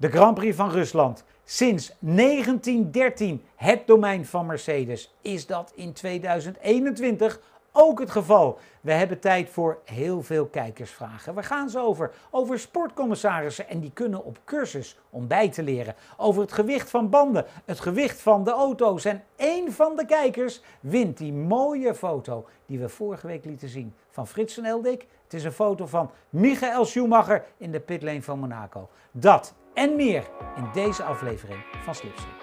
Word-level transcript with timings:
De 0.00 0.10
Grand 0.10 0.34
Prix 0.34 0.56
van 0.56 0.70
Rusland. 0.70 1.24
Sinds 1.44 1.92
1913 1.98 3.44
het 3.54 3.86
domein 3.86 4.26
van 4.26 4.46
Mercedes. 4.46 5.14
Is 5.20 5.46
dat 5.46 5.72
in 5.74 5.92
2021 5.92 7.40
ook 7.72 8.00
het 8.00 8.10
geval? 8.10 8.58
We 8.80 8.92
hebben 8.92 9.20
tijd 9.20 9.50
voor 9.50 9.78
heel 9.84 10.22
veel 10.22 10.46
kijkersvragen. 10.46 11.34
Waar 11.34 11.44
gaan 11.44 11.70
ze 11.70 11.78
over? 11.78 12.10
Over 12.30 12.58
sportcommissarissen 12.58 13.68
en 13.68 13.80
die 13.80 13.90
kunnen 13.92 14.24
op 14.24 14.38
cursus 14.44 14.98
om 15.10 15.26
bij 15.26 15.48
te 15.48 15.62
leren. 15.62 15.94
Over 16.16 16.42
het 16.42 16.52
gewicht 16.52 16.90
van 16.90 17.10
banden, 17.10 17.44
het 17.64 17.80
gewicht 17.80 18.20
van 18.20 18.44
de 18.44 18.50
auto's. 18.50 19.04
En 19.04 19.24
één 19.36 19.72
van 19.72 19.96
de 19.96 20.06
kijkers 20.06 20.60
wint 20.80 21.16
die 21.16 21.32
mooie 21.32 21.94
foto 21.94 22.46
die 22.66 22.78
we 22.78 22.88
vorige 22.88 23.26
week 23.26 23.44
lieten 23.44 23.68
zien 23.68 23.94
van 24.10 24.26
Frits 24.26 24.58
en 24.58 24.64
Eldik. 24.64 25.06
Het 25.24 25.34
is 25.34 25.44
een 25.44 25.52
foto 25.52 25.86
van 25.86 26.10
Michael 26.28 26.84
Schumacher 26.84 27.44
in 27.56 27.72
de 27.72 27.80
pitlane 27.80 28.22
van 28.22 28.38
Monaco. 28.38 28.88
Dat 29.10 29.54
en 29.78 29.96
meer 29.96 30.24
in 30.56 30.68
deze 30.72 31.02
aflevering 31.02 31.58
van 31.84 31.94
Slipstream. 31.94 32.36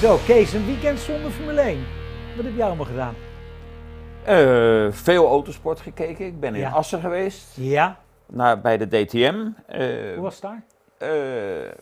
Zo, 0.00 0.16
Kees, 0.26 0.52
een 0.52 0.66
weekend 0.66 0.98
zonder 0.98 1.30
Formule 1.30 1.60
1. 1.60 1.84
Wat 2.36 2.44
heb 2.44 2.56
jij 2.56 2.66
allemaal 2.66 2.86
gedaan? 2.86 3.14
Uh, 4.28 4.92
veel 4.92 5.26
autosport 5.28 5.80
gekeken. 5.80 6.26
Ik 6.26 6.40
ben 6.40 6.54
in 6.54 6.60
Ja. 6.60 6.70
Assen 6.70 7.00
geweest, 7.00 7.56
Ja, 7.56 7.98
naar, 8.26 8.60
bij 8.60 8.76
de 8.78 8.86
DTM. 8.88 9.46
Eh, 9.66 9.86
hoe 10.14 10.20
was 10.22 10.34
het 10.34 10.42
daar? 10.42 10.62
eh, 10.98 11.72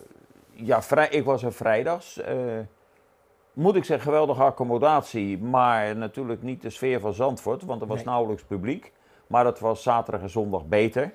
ja, 0.53 0.83
vrij, 0.83 1.09
ik 1.09 1.25
was 1.25 1.43
er 1.43 1.53
vrijdags. 1.53 2.21
Moet 3.59 3.75
ik 3.77 3.85
zeggen, 3.85 4.07
geweldige 4.07 4.43
accommodatie, 4.43 5.39
maar 5.39 5.97
natuurlijk 5.97 6.43
niet 6.43 6.63
de 6.63 6.71
sfeer 6.71 7.01
van 7.01 7.15
Zandvoort, 7.15 7.63
want 7.65 7.81
er 7.81 7.87
was 7.87 7.97
Nee. 7.97 8.07
nauwelijks 8.07 8.43
publiek. 8.43 8.93
Maar 9.27 9.45
dat 9.45 9.59
was 9.61 9.83
zaterdag 9.83 10.21
en 10.23 10.31
zondag 10.31 10.67
beter. 10.67 11.13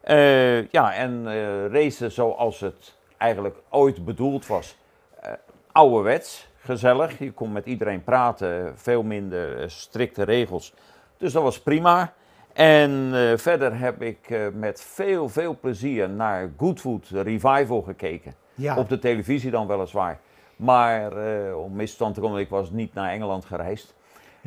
Eh, 0.00 0.68
ja, 0.68 0.94
en 0.94 1.26
eh 1.28 1.66
racen 1.66 2.12
zoals 2.12 2.60
het 2.60 2.96
eigenlijk 3.16 3.56
ooit 3.70 4.04
bedoeld 4.04 4.46
was. 4.46 4.76
Eh 5.20 5.32
ouderwets, 5.72 6.48
gezellig. 6.58 7.18
Je 7.18 7.32
kon 7.32 7.52
met 7.52 7.66
iedereen 7.66 8.04
praten, 8.04 8.72
veel 8.78 9.02
minder 9.02 9.70
strikte 9.70 10.22
regels. 10.22 10.74
Dus 11.16 11.32
dat 11.32 11.42
was 11.42 11.60
prima. 11.60 12.12
En 12.52 13.12
verder 13.36 13.78
heb 13.78 14.02
ik 14.02 14.50
met 14.54 14.80
veel, 14.82 15.28
veel 15.28 15.56
plezier 15.60 16.08
naar 16.08 16.50
Goodwood 16.58 17.08
Revival 17.08 17.82
gekeken. 17.82 18.34
Ja, 18.54 18.76
Op 18.76 18.88
de 18.88 18.98
televisie 18.98 19.50
dan 19.50 19.66
weliswaar. 19.66 20.20
Maar 20.58 21.16
eh, 21.16 21.58
om 21.58 21.72
misstand 21.72 22.14
te 22.14 22.20
komen, 22.20 22.40
ik 22.40 22.48
was 22.48 22.70
niet 22.70 22.94
naar 22.94 23.10
Engeland 23.10 23.44
gereisd. 23.44 23.94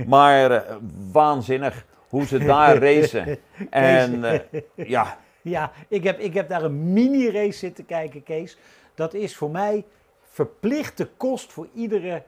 Maar 0.07 0.51
eh, 0.51 0.75
waanzinnig 1.11 1.85
hoe 2.09 2.25
ze 2.25 2.37
daar 2.37 2.77
racen. 2.85 3.37
En 3.69 4.23
eh, 4.23 4.61
ja, 4.75 5.17
ja 5.41 5.71
ik, 5.87 6.03
heb, 6.03 6.19
ik 6.19 6.33
heb 6.33 6.49
daar 6.49 6.63
een 6.63 6.93
mini-race 6.93 7.57
zitten 7.57 7.85
kijken, 7.85 8.23
Kees. 8.23 8.57
Dat 8.95 9.13
is 9.13 9.35
voor 9.35 9.49
mij 9.49 9.85
verplichte 10.21 11.09
kost 11.17 11.51
voor 11.51 11.67
iedere 11.73 12.23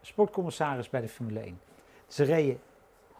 sportcommissaris 0.00 0.90
bij 0.90 1.00
de 1.00 1.08
Formule 1.08 1.40
1. 1.40 1.60
Ze 2.06 2.24
reden 2.24 2.60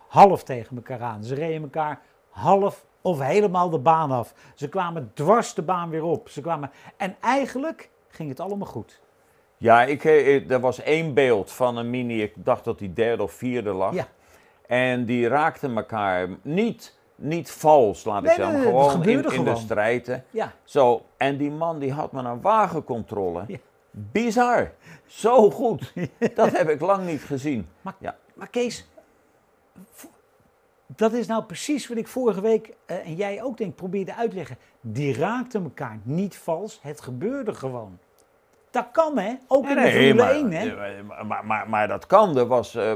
half 0.08 0.44
tegen 0.44 0.76
elkaar 0.76 1.00
aan. 1.00 1.24
Ze 1.24 1.34
reden 1.34 1.62
elkaar 1.62 2.00
half 2.28 2.86
of 3.00 3.20
helemaal 3.20 3.70
de 3.70 3.78
baan 3.78 4.10
af. 4.10 4.34
Ze 4.54 4.68
kwamen 4.68 5.10
dwars 5.14 5.54
de 5.54 5.62
baan 5.62 5.90
weer 5.90 6.04
op. 6.04 6.28
Ze 6.28 6.40
kwamen... 6.40 6.70
En 6.96 7.16
eigenlijk 7.20 7.90
ging 8.16 8.28
het 8.28 8.40
allemaal 8.40 8.66
goed. 8.66 9.00
ja 9.58 9.82
ik, 9.84 10.04
eh, 10.04 10.50
er 10.50 10.60
was 10.60 10.82
één 10.82 11.14
beeld 11.14 11.52
van 11.52 11.76
een 11.76 11.90
mini, 11.90 12.22
ik 12.22 12.32
dacht 12.36 12.64
dat 12.64 12.78
die 12.78 12.92
derde 12.92 13.22
of 13.22 13.32
vierde 13.32 13.72
lag. 13.72 13.94
Ja. 13.94 14.08
En 14.66 15.04
die 15.04 15.28
raakten 15.28 15.76
elkaar 15.76 16.28
niet, 16.42 16.98
niet 17.14 17.50
vals, 17.50 18.04
laat 18.04 18.18
ik 18.22 18.26
Nee, 18.26 18.34
zeggen. 18.36 18.54
nee, 18.54 18.62
gewoon 18.66 19.04
in, 19.32 19.44
de 19.44 19.56
strijden. 19.56 20.24
Ja, 20.30 20.52
Zo, 20.64 21.06
en 21.16 21.36
die 21.36 21.50
man 21.50 21.78
die 21.78 21.92
had 21.92 22.12
me 22.12 22.22
een 22.22 22.40
wagencontrole. 22.40 23.44
Ja. 23.46 23.56
Bizar. 23.90 24.72
Zo 25.06 25.50
goed. 25.50 25.92
Dat 26.34 26.50
heb 26.52 26.68
ik 26.68 26.80
lang 26.80 27.06
niet 27.06 27.22
gezien. 27.22 27.68
Maar, 27.80 27.94
Ja. 27.98 28.16
maar 28.34 28.48
Kees, 28.48 28.88
dat 30.86 31.12
is 31.12 31.26
nou 31.26 31.44
precies 31.44 31.88
wat 31.88 31.96
ik 31.98 32.08
vorige 32.08 32.40
week, 32.40 32.72
eh, 32.86 33.06
en 33.06 33.14
jij 33.14 33.42
ook 33.42 33.56
denk, 33.56 33.74
probeerde 33.74 34.14
uit 34.14 34.30
te 34.30 34.36
leggen. 34.36 34.58
Die 34.80 35.14
raakten 35.18 35.62
elkaar 35.62 35.98
niet 36.02 36.36
vals, 36.36 36.78
het 36.82 37.00
gebeurde 37.00 37.54
gewoon. 37.54 37.98
Dat 38.70 38.86
kan 38.92 39.18
hè, 39.18 39.34
ook 39.46 39.68
in 39.68 39.74
de 39.74 39.80
Formule 39.80 40.14
maar, 40.14 40.30
1 40.30 40.52
hè. 40.52 40.74
maar, 41.24 41.44
maar, 41.46 41.68
maar, 41.68 41.88
dat 41.88 42.06
kan. 42.06 42.36
Er 42.36 42.46
was, 42.46 42.74
eh, 42.74 42.92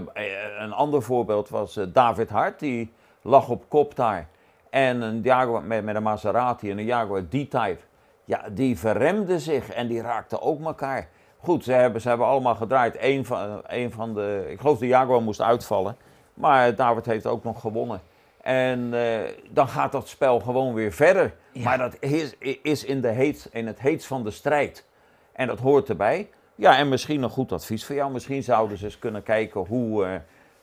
een 0.59 0.73
ander 0.73 1.03
voorbeeld 1.03 1.49
was 1.49 1.77
eh, 1.77 1.85
David 1.93 2.29
Hart. 2.29 2.59
Die 2.59 2.93
lag 3.23 3.49
op 3.49 3.65
kop 3.69 3.97
daar. 3.97 4.29
En 4.71 5.03
een 5.03 5.21
Jaguar 5.23 5.63
met, 5.63 5.85
met 5.85 5.95
een 5.95 6.03
Maserati 6.03 6.71
en 6.71 6.79
een 6.79 6.85
Jaguar 6.85 7.23
D-Type. 7.23 7.79
Ja, 8.25 8.43
die 8.51 8.79
verremden 8.79 9.41
zich 9.41 9.71
en 9.71 9.87
die 9.87 10.03
raakten 10.03 10.43
ook 10.43 10.65
elkaar. 10.65 11.09
Goed, 11.39 11.65
ze 11.65 11.73
hebben, 11.73 12.01
ze 12.01 12.09
hebben 12.09 12.27
allemaal 12.27 12.55
gedraaid. 12.55 12.97
Eén 13.01 13.25
van, 13.25 13.63
een 13.67 13.93
van 13.93 14.15
de, 14.15 14.47
ik 14.49 14.61
geloof 14.61 14.79
de 14.79 14.87
Jaguar 14.87 15.23
moest 15.23 15.41
uitvallen. 15.41 15.97
Maar 16.35 16.75
David 16.75 17.07
heeft 17.07 17.27
ook 17.27 17.45
nog 17.45 17.61
gewonnen. 17.61 18.01
En 18.43 18.95
eh, 18.95 19.33
dan 19.51 19.69
gaat 19.69 19.93
dat 19.93 20.09
spel 20.09 20.41
gewoon 20.41 20.75
weer 20.75 20.93
verder. 20.93 21.35
Ja. 21.53 21.65
Maar 21.65 21.79
dat 21.79 21.97
is, 22.01 22.35
is 22.63 22.85
in, 22.85 23.01
de 23.01 23.09
heet, 23.09 23.49
in 23.53 23.67
het 23.67 23.81
heetst 23.81 24.07
van 24.07 24.25
de 24.25 24.31
strijd. 24.31 24.85
En 25.33 25.47
dat 25.47 25.59
hoort 25.59 25.89
erbij. 25.89 26.31
Ja, 26.55 26.77
en 26.77 26.89
misschien 26.89 27.23
een 27.23 27.31
goed 27.31 27.53
advies 27.53 27.85
voor 27.85 27.95
jou. 27.95 28.13
Misschien 28.13 28.43
zouden 28.43 28.79
ze 28.79 28.85
eens 28.85 28.99
kunnen 28.99 29.23
kijken 29.23 29.61
hoe 29.61 30.05
eh, 30.05 30.15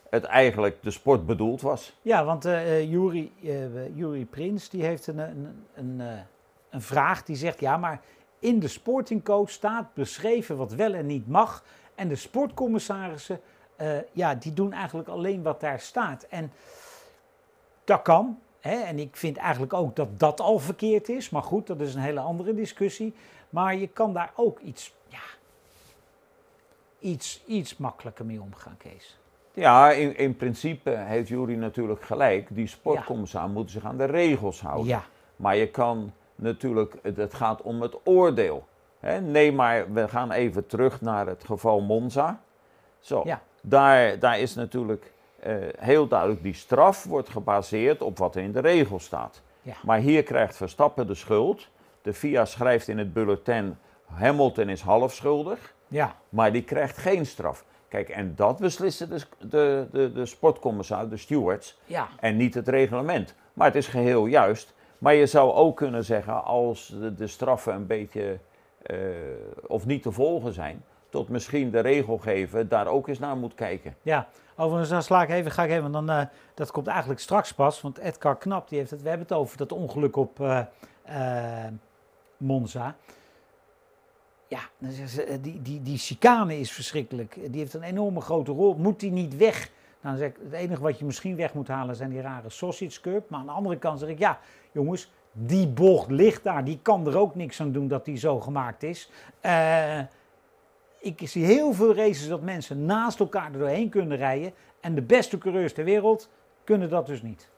het 0.09 0.23
eigenlijk 0.23 0.77
de 0.83 0.91
sport 0.91 1.25
bedoeld 1.25 1.61
was. 1.61 1.97
Ja, 2.01 2.25
want 2.25 2.45
eh 2.45 2.53
eh, 2.53 2.79
eh, 2.79 3.95
Juri 3.95 4.25
Prins 4.25 4.69
die 4.69 4.83
heeft 4.83 5.07
een, 5.07 5.17
een, 5.17 5.65
een, 5.75 6.01
een 6.69 6.81
vraag 6.81 7.23
die 7.23 7.35
zegt, 7.35 7.59
ja 7.59 7.77
maar 7.77 8.01
in 8.39 8.59
de 8.59 8.67
sportingcode 8.67 9.51
staat 9.51 9.93
beschreven 9.93 10.57
wat 10.57 10.73
wel 10.73 10.93
en 10.93 11.05
niet 11.05 11.27
mag. 11.27 11.63
En 11.95 12.07
de 12.07 12.15
sportcommissarissen, 12.15 13.39
ja, 14.11 14.35
die 14.35 14.53
doen 14.53 14.73
eigenlijk 14.73 15.07
alleen 15.07 15.43
wat 15.43 15.59
daar 15.59 15.79
staat. 15.79 16.25
En 16.29 16.51
dat 17.83 18.01
kan. 18.01 18.39
En 18.59 18.99
ik 18.99 19.15
vind 19.15 19.37
eigenlijk 19.37 19.73
ook 19.73 19.95
dat 19.95 20.19
dat 20.19 20.39
al 20.39 20.59
verkeerd 20.59 21.09
is. 21.09 21.29
Maar 21.29 21.43
goed, 21.43 21.67
dat 21.67 21.81
is 21.81 21.95
een 21.95 22.01
hele 22.01 22.19
andere 22.19 22.53
discussie. 22.53 23.13
Maar 23.57 23.75
je 23.75 23.87
kan 23.87 24.13
daar 24.13 24.31
ook 24.35 24.59
iets, 24.59 24.93
ja, 25.07 25.19
iets, 26.99 27.43
iets 27.45 27.77
makkelijker 27.77 28.25
mee 28.25 28.41
omgaan, 28.41 28.77
Kees. 28.77 29.19
Ja, 29.53 29.91
in, 29.91 30.17
in 30.17 30.35
principe 30.35 30.89
heeft 30.89 31.27
Jury 31.27 31.55
natuurlijk 31.55 32.01
gelijk. 32.03 32.47
Die 32.55 32.67
sportcommissaris 32.67 33.51
moeten 33.51 33.71
zich 33.71 33.85
aan 33.85 33.97
de 33.97 34.05
regels 34.05 34.61
houden. 34.61 34.85
Ja, 34.85 35.03
Maar 35.35 35.55
je 35.55 35.67
kan 35.67 36.13
natuurlijk, 36.35 36.93
het 37.01 37.33
gaat 37.33 37.61
om 37.61 37.81
het 37.81 37.95
oordeel. 38.03 38.67
Hè? 38.99 39.21
Nee, 39.21 39.51
maar 39.51 39.93
we 39.93 40.07
gaan 40.07 40.31
even 40.31 40.67
terug 40.67 41.01
naar 41.01 41.27
het 41.27 41.43
geval 41.43 41.81
Monza. 41.81 42.41
Zo, 42.99 43.21
Ja. 43.25 43.41
daar, 43.61 44.19
daar 44.19 44.39
is 44.39 44.55
natuurlijk 44.55 45.11
eh, 45.39 45.55
heel 45.77 46.07
duidelijk, 46.07 46.43
die 46.43 46.53
straf 46.53 47.03
wordt 47.03 47.29
gebaseerd 47.29 48.01
op 48.01 48.17
wat 48.17 48.35
er 48.35 48.41
in 48.41 48.51
de 48.51 48.59
regels 48.59 49.03
staat. 49.03 49.41
Ja. 49.61 49.75
Maar 49.83 49.99
hier 49.99 50.23
krijgt 50.23 50.55
Verstappen 50.55 51.07
de 51.07 51.15
schuld. 51.15 51.67
De 52.07 52.13
FIA 52.13 52.45
schrijft 52.45 52.87
in 52.87 52.97
het 52.97 53.13
bulletin, 53.13 53.77
Hamilton 54.05 54.69
is 54.69 54.81
half 54.81 55.13
schuldig, 55.13 55.73
ja, 55.87 56.15
maar 56.29 56.51
die 56.51 56.63
krijgt 56.63 56.97
geen 56.97 57.25
straf. 57.25 57.65
Kijk, 57.87 58.09
en 58.09 58.35
dat 58.35 58.59
beslissen 58.59 59.09
de, 59.09 59.21
de, 59.39 59.87
de, 59.91 60.11
de 60.11 60.25
sportcommissaris, 60.25 61.09
de 61.09 61.17
stewards, 61.17 61.79
ja. 61.85 62.07
en 62.19 62.37
niet 62.37 62.53
het 62.53 62.67
reglement. 62.67 63.35
Maar 63.53 63.67
het 63.67 63.75
is 63.75 63.87
geheel 63.87 64.25
juist. 64.25 64.73
Maar 64.97 65.13
je 65.13 65.25
zou 65.25 65.53
ook 65.53 65.77
kunnen 65.77 66.03
zeggen, 66.03 66.43
als 66.43 66.87
de, 66.87 67.13
de 67.13 67.27
straffen 67.27 67.73
een 67.73 67.87
beetje 67.87 68.39
eh, 68.81 68.97
of 69.67 69.85
niet 69.85 70.03
te 70.03 70.11
volgen 70.11 70.53
zijn, 70.53 70.83
tot 71.09 71.29
misschien 71.29 71.71
de 71.71 71.79
regelgever 71.79 72.67
daar 72.67 72.87
ook 72.87 73.07
eens 73.07 73.19
naar 73.19 73.37
moet 73.37 73.55
kijken. 73.55 73.95
Ja, 74.01 74.27
overigens 74.55 74.89
dan 74.89 75.03
sla 75.03 75.23
ik 75.23 75.29
even, 75.29 75.51
ga 75.51 75.63
ik 75.63 75.71
even, 75.71 75.91
dan, 75.91 76.09
eh, 76.09 76.25
dat 76.53 76.71
komt 76.71 76.87
eigenlijk 76.87 77.19
straks 77.19 77.53
pas, 77.53 77.81
want 77.81 77.97
Edgar 77.97 78.37
Knap, 78.37 78.69
die 78.69 78.77
heeft 78.77 78.91
het, 78.91 79.01
we 79.01 79.09
hebben 79.09 79.27
het 79.27 79.37
over 79.37 79.57
dat 79.57 79.71
ongeluk 79.71 80.15
op 80.15 80.39
eh, 80.39 80.59
Monza. 82.37 82.95
Ja, 84.47 84.59
dan 84.77 84.91
zeggen 84.91 85.09
ze, 85.09 85.23
eh, 85.23 85.37
die, 85.41 85.61
die, 85.61 85.81
die 85.81 85.97
chicane 85.97 86.59
is 86.59 86.71
verschrikkelijk. 86.71 87.37
Die 87.51 87.59
heeft 87.59 87.73
een 87.73 87.83
enorme 87.83 88.21
grote 88.21 88.51
rol. 88.51 88.75
Moet 88.75 88.99
die 88.99 89.11
niet 89.11 89.37
weg? 89.37 89.71
Nou, 90.01 90.15
dan 90.15 90.17
zeg 90.17 90.29
ik, 90.29 90.37
het 90.43 90.53
enige 90.53 90.81
wat 90.81 90.99
je 90.99 91.05
misschien 91.05 91.35
weg 91.35 91.53
moet 91.53 91.67
halen 91.67 91.95
zijn 91.95 92.09
die 92.09 92.21
rare 92.21 92.49
sausage 92.49 93.01
cup. 93.01 93.29
Maar 93.29 93.39
aan 93.39 93.45
de 93.45 93.51
andere 93.51 93.77
kant 93.77 93.99
zeg 93.99 94.09
ik, 94.09 94.19
ja, 94.19 94.39
jongens, 94.71 95.11
die 95.31 95.67
bocht 95.67 96.11
ligt 96.11 96.43
daar. 96.43 96.63
Die 96.63 96.79
kan 96.81 97.07
er 97.07 97.17
ook 97.17 97.35
niks 97.35 97.61
aan 97.61 97.71
doen 97.71 97.87
dat 97.87 98.05
die 98.05 98.17
zo 98.17 98.39
gemaakt 98.39 98.83
is. 98.83 99.09
Eh, 99.39 99.99
ik 100.99 101.21
zie 101.23 101.45
heel 101.45 101.73
veel 101.73 101.95
races 101.95 102.27
dat 102.27 102.41
mensen 102.41 102.85
naast 102.85 103.19
elkaar 103.19 103.53
er 103.53 103.59
doorheen 103.59 103.89
kunnen 103.89 104.17
rijden. 104.17 104.53
En 104.79 104.95
de 104.95 105.01
beste 105.01 105.37
coureurs 105.37 105.73
ter 105.73 105.83
wereld 105.83 106.29
kunnen 106.63 106.89
dat 106.89 107.05
dus 107.05 107.21
niet. 107.21 107.49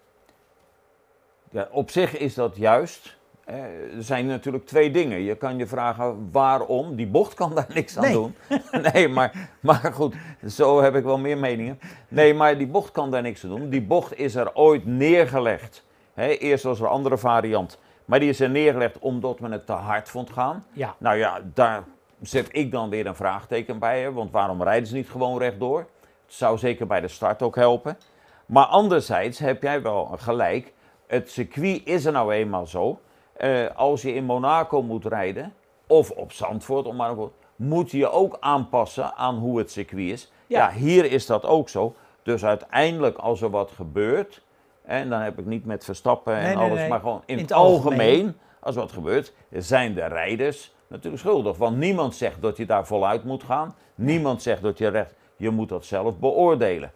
Ja, 1.51 1.67
op 1.71 1.89
zich 1.89 2.17
is 2.17 2.33
dat 2.33 2.55
juist. 2.55 3.17
Er 3.49 4.03
zijn 4.03 4.25
natuurlijk 4.25 4.65
twee 4.65 4.91
dingen. 4.91 5.19
Je 5.21 5.35
kan 5.35 5.57
je 5.57 5.67
vragen 5.67 6.29
waarom. 6.31 6.95
Die 6.95 7.07
bocht 7.07 7.33
kan 7.33 7.55
daar 7.55 7.67
niks 7.73 7.97
aan 7.97 8.03
Nee. 8.03 8.13
doen. 8.13 8.35
nee, 8.93 9.07
maar, 9.07 9.49
maar 9.59 9.91
goed, 9.93 10.15
zo 10.47 10.81
heb 10.81 10.95
ik 10.95 11.03
wel 11.03 11.17
meer 11.17 11.37
meningen. 11.37 11.79
Nee, 12.07 12.33
maar 12.33 12.57
die 12.57 12.67
bocht 12.67 12.91
kan 12.91 13.11
daar 13.11 13.21
niks 13.21 13.43
aan 13.43 13.49
doen. 13.49 13.69
Die 13.69 13.81
bocht 13.81 14.17
is 14.17 14.35
er 14.35 14.55
ooit 14.55 14.85
neergelegd. 14.85 15.85
Eerst 16.15 16.63
was 16.63 16.79
er 16.79 16.85
een 16.85 16.91
andere 16.91 17.17
variant. 17.17 17.79
Maar 18.05 18.19
die 18.19 18.29
is 18.29 18.39
er 18.39 18.49
neergelegd 18.49 18.99
omdat 18.99 19.39
men 19.39 19.51
het 19.51 19.65
te 19.65 19.71
hard 19.71 20.09
vond 20.09 20.29
gaan. 20.29 20.65
Ja. 20.73 20.95
Nou 20.97 21.17
ja, 21.17 21.41
daar 21.53 21.83
zet 22.21 22.47
ik 22.51 22.71
dan 22.71 22.89
weer 22.89 23.05
een 23.05 23.15
vraagteken 23.15 23.79
bij. 23.79 24.01
Hè, 24.01 24.11
want 24.13 24.31
waarom 24.31 24.63
rijden 24.63 24.87
ze 24.87 24.95
niet 24.95 25.09
gewoon 25.09 25.37
rechtdoor? 25.39 25.79
Het 26.25 26.33
zou 26.37 26.57
zeker 26.57 26.87
bij 26.87 27.01
de 27.01 27.07
start 27.07 27.41
ook 27.41 27.55
helpen. 27.55 27.97
Maar 28.45 28.65
anderzijds 28.65 29.39
heb 29.39 29.61
jij 29.61 29.81
wel 29.81 30.05
gelijk. 30.19 30.73
Het 31.07 31.31
circuit 31.31 31.81
is 31.85 32.05
er 32.05 32.11
nou 32.11 32.33
eenmaal 32.33 32.65
zo. 32.67 32.99
Eh, 33.39 33.65
als 33.75 34.01
je 34.01 34.13
in 34.13 34.23
Monaco 34.23 34.81
moet 34.81 35.05
rijden, 35.05 35.53
of 35.87 36.09
op 36.11 36.31
Zandvoort, 36.31 36.85
om 36.85 36.95
maar 36.95 37.09
een 37.09 37.29
moet 37.55 37.91
je 37.91 38.09
ook 38.11 38.37
aanpassen 38.39 39.15
aan 39.15 39.35
hoe 39.37 39.57
het 39.57 39.71
circuit 39.71 40.11
is. 40.11 40.31
Ja. 40.47 40.59
Ja. 40.69 40.71
hier 40.75 41.05
is 41.05 41.25
dat 41.25 41.45
ook 41.45 41.69
zo. 41.69 41.95
Dus 42.23 42.45
uiteindelijk, 42.45 43.17
als 43.17 43.41
er 43.41 43.49
wat 43.49 43.71
gebeurt, 43.71 44.41
en 44.85 45.09
dan 45.09 45.19
heb 45.21 45.39
ik 45.39 45.45
niet 45.45 45.65
met 45.65 45.85
Verstappen 45.85 46.35
en 46.35 46.43
Nee, 46.43 46.55
nee, 46.55 46.65
alles, 46.65 46.79
nee. 46.79 46.89
maar 46.89 46.99
gewoon 46.99 47.21
in, 47.25 47.35
In 47.35 47.37
het, 47.41 47.49
het 47.49 47.57
algemeen, 47.57 47.99
algemeen. 48.09 48.37
als 48.59 48.75
wat 48.75 48.91
gebeurt, 48.91 49.33
zijn 49.51 49.93
de 49.93 50.05
rijders 50.05 50.73
natuurlijk 50.87 51.21
schuldig. 51.21 51.57
Want 51.57 51.77
niemand 51.77 52.15
zegt 52.15 52.41
dat 52.41 52.57
je 52.57 52.65
daar 52.65 52.87
voluit 52.87 53.23
moet 53.23 53.43
gaan. 53.43 53.75
Niemand 53.95 54.41
zegt 54.41 54.61
dat 54.61 54.77
je 54.77 54.87
recht, 54.87 55.13
je 55.35 55.49
moet 55.49 55.69
dat 55.69 55.85
zelf 55.85 56.17
beoordelen. 56.17 56.91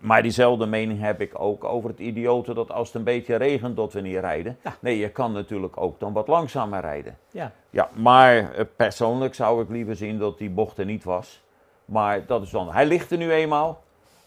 Maar 0.00 0.22
diezelfde 0.22 0.66
mening 0.66 1.00
heb 1.00 1.20
ik 1.20 1.40
ook 1.40 1.64
over 1.64 1.90
het 1.90 1.98
idiote 1.98 2.54
dat 2.54 2.70
als 2.70 2.86
het 2.86 2.96
een 2.96 3.04
beetje 3.04 3.36
regent 3.36 3.76
dat 3.76 3.92
we 3.92 4.00
niet 4.00 4.16
rijden. 4.18 4.58
Ja. 4.62 4.76
Nee, 4.80 4.98
je 4.98 5.10
kan 5.10 5.32
natuurlijk 5.32 5.76
ook 5.76 6.00
dan 6.00 6.12
wat 6.12 6.28
langzamer 6.28 6.80
rijden. 6.80 7.18
Ja. 7.30 7.52
Ja, 7.70 7.88
maar 7.94 8.52
eh, 8.52 8.64
persoonlijk 8.76 9.34
zou 9.34 9.62
ik 9.62 9.68
liever 9.68 9.96
zien 9.96 10.18
dat 10.18 10.38
die 10.38 10.50
bocht 10.50 10.78
er 10.78 10.84
niet 10.84 11.04
was. 11.04 11.42
Maar 11.84 12.26
dat 12.26 12.42
is 12.42 12.50
dan, 12.50 12.72
hij 12.72 12.86
ligt 12.86 13.10
er 13.10 13.18
nu 13.18 13.32
eenmaal 13.32 13.82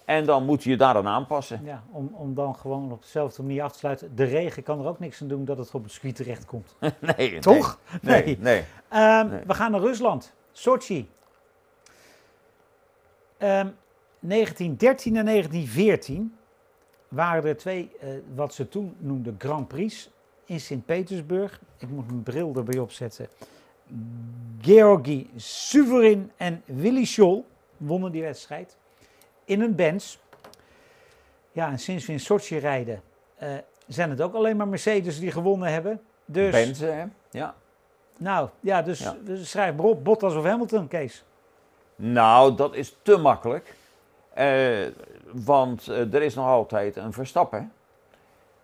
en 0.05 0.25
dan 0.25 0.45
moet 0.45 0.63
je 0.63 0.69
je 0.69 0.77
daaraan 0.77 1.07
aanpassen. 1.07 1.61
Ja, 1.63 1.83
om, 1.91 2.09
om 2.13 2.33
dan 2.33 2.55
gewoon 2.55 2.91
op 2.91 3.01
dezelfde 3.01 3.41
manier 3.43 3.63
af 3.63 3.71
te 3.71 3.77
sluiten. 3.77 4.15
De 4.15 4.23
regen 4.23 4.63
kan 4.63 4.79
er 4.79 4.87
ook 4.87 4.99
niks 4.99 5.21
aan 5.21 5.27
doen 5.27 5.45
dat 5.45 5.57
het 5.57 5.73
op 5.73 5.83
het 5.83 5.91
circuit 5.91 6.15
terechtkomt. 6.15 6.75
Nee, 7.17 7.39
Toch? 7.39 7.79
Nee, 8.01 8.23
Nee. 8.23 8.25
nee. 8.25 8.37
nee. 8.39 8.63
Ehm, 8.89 9.29
Nee. 9.29 9.41
We 9.47 9.53
gaan 9.53 9.71
naar 9.71 9.79
Rusland. 9.81 10.33
Sochi. 10.51 11.09
Ehm, 13.37 13.67
1913 14.19 15.15
en 15.17 15.25
1914 15.25 16.35
waren 17.07 17.43
er 17.45 17.57
twee, 17.57 17.91
eh, 17.99 18.09
wat 18.35 18.53
ze 18.53 18.69
toen 18.69 18.95
noemden 18.97 19.35
Grand 19.37 19.67
Prix 19.67 20.09
in 20.45 20.59
Sint-Petersburg. 20.59 21.61
Ik 21.77 21.89
moet 21.89 22.07
mijn 22.07 22.23
bril 22.23 22.53
erbij 22.55 22.79
opzetten. 22.79 23.27
Georgi 24.61 25.29
Suverin 25.35 26.31
en 26.37 26.63
Willy 26.65 27.05
Scholl 27.05 27.43
wonnen 27.77 28.11
die 28.11 28.21
wedstrijd 28.21 28.77
in 29.45 29.61
een 29.61 29.75
Benz. 29.75 30.17
Ja, 31.51 31.71
en 31.71 31.79
sinds 31.79 32.05
we 32.05 32.11
in 32.11 32.19
Sochi 32.19 32.57
rijden, 32.57 33.01
eh, 33.35 33.49
zijn 33.87 34.09
het 34.09 34.21
ook 34.21 34.33
alleen 34.33 34.57
maar 34.57 34.67
Mercedes 34.67 35.19
die 35.19 35.31
gewonnen 35.31 35.71
hebben. 35.71 36.01
Dus, 36.25 36.51
Benzen, 36.51 36.97
hè? 36.97 37.05
Ja. 37.31 37.55
nou, 38.17 38.49
ja, 38.59 38.81
dus, 38.81 38.99
Ja. 38.99 39.15
dus 39.23 39.49
schrijf 39.49 39.75
maar 39.75 39.85
op, 39.85 40.03
Bottas 40.03 40.35
of 40.35 40.43
Hamilton, 40.43 40.87
Kees. 40.87 41.23
Nou, 41.95 42.55
dat 42.55 42.75
is 42.75 42.97
te 43.01 43.17
makkelijk. 43.17 43.75
Eh, 44.39 44.87
want 45.31 45.87
eh, 45.87 46.13
er 46.13 46.21
is 46.21 46.35
nog 46.35 46.45
altijd 46.45 46.95
een 46.95 47.13
Verstappen. 47.13 47.71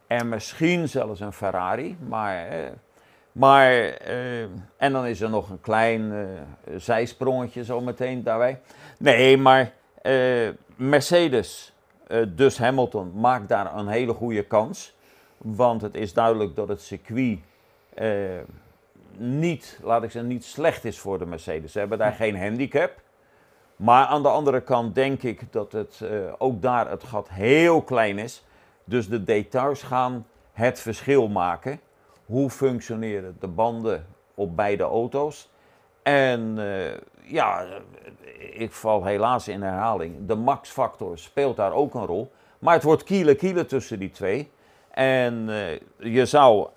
En 0.08 0.30
misschien 0.30 0.90
zelfs 0.90 1.20
een 1.20 1.34
Ferrari. 1.34 1.98
Maar, 2.08 2.48
eh, 2.48 2.72
maar 3.32 3.72
en 4.78 4.92
dan 4.92 5.06
is 5.06 5.22
er 5.22 5.30
nog 5.30 5.50
een 5.50 5.62
klein 5.62 6.28
zijsprongetje 6.78 7.64
zometeen 7.64 8.24
daarbij. 8.24 8.60
Nee, 8.98 9.38
maar 9.38 9.72
Mercedes, 10.76 11.74
dus 12.28 12.58
Hamilton, 12.58 13.12
maakt 13.16 13.50
daar 13.50 13.76
een 13.76 13.88
hele 13.88 14.14
goede 14.14 14.44
kans. 14.44 14.96
Want 15.38 15.82
het 15.82 15.96
is 15.96 16.14
duidelijk 16.14 16.56
dat 16.56 16.68
het 16.68 16.82
circuit 16.82 17.40
niet, 19.18 19.80
laat 19.84 20.04
ik 20.04 20.12
zeggen, 20.12 20.32
niet 20.32 20.46
slecht 20.46 20.86
is 20.86 21.00
voor 21.00 21.20
de 21.20 21.26
Mercedes. 21.26 21.72
Ze 21.72 21.80
hebben 21.80 21.98
daar 21.98 22.14
geen 22.14 22.38
handicap. 22.38 23.04
Maar 23.76 24.06
aan 24.06 24.24
de 24.24 24.30
andere 24.30 24.62
kant 24.62 24.96
denk 24.96 25.24
ik 25.24 25.42
dat 25.52 25.72
het 25.72 26.02
eh, 26.02 26.34
ook 26.38 26.62
daar 26.62 26.90
het 26.90 27.04
gat 27.04 27.30
heel 27.30 27.82
klein 27.82 28.18
is. 28.18 28.44
Dus 28.84 29.08
de 29.08 29.24
details 29.24 29.84
gaan 29.84 30.28
het 30.54 30.80
verschil 30.80 31.28
maken. 31.28 31.80
Hoe 32.26 32.50
functioneren 32.50 33.38
de 33.40 33.48
banden 33.48 34.06
op 34.36 34.56
beide 34.56 34.84
auto's? 34.84 35.50
En 36.04 36.56
eh, 36.58 36.98
ja, 37.22 37.66
ik 38.52 38.72
val 38.72 39.06
helaas 39.06 39.48
in 39.48 39.62
herhaling. 39.62 40.28
De 40.28 40.36
max-factor 40.36 41.18
speelt 41.18 41.56
daar 41.56 41.74
ook 41.74 41.94
een 41.94 42.06
rol. 42.06 42.32
Maar 42.60 42.74
het 42.74 42.84
wordt 42.84 43.04
kielen 43.04 43.38
kielen 43.38 43.68
tussen 43.68 44.00
die 44.00 44.12
twee. 44.12 44.52
En 44.92 45.50
eh, 45.50 46.14
je 46.14 46.26
zou, 46.26 46.68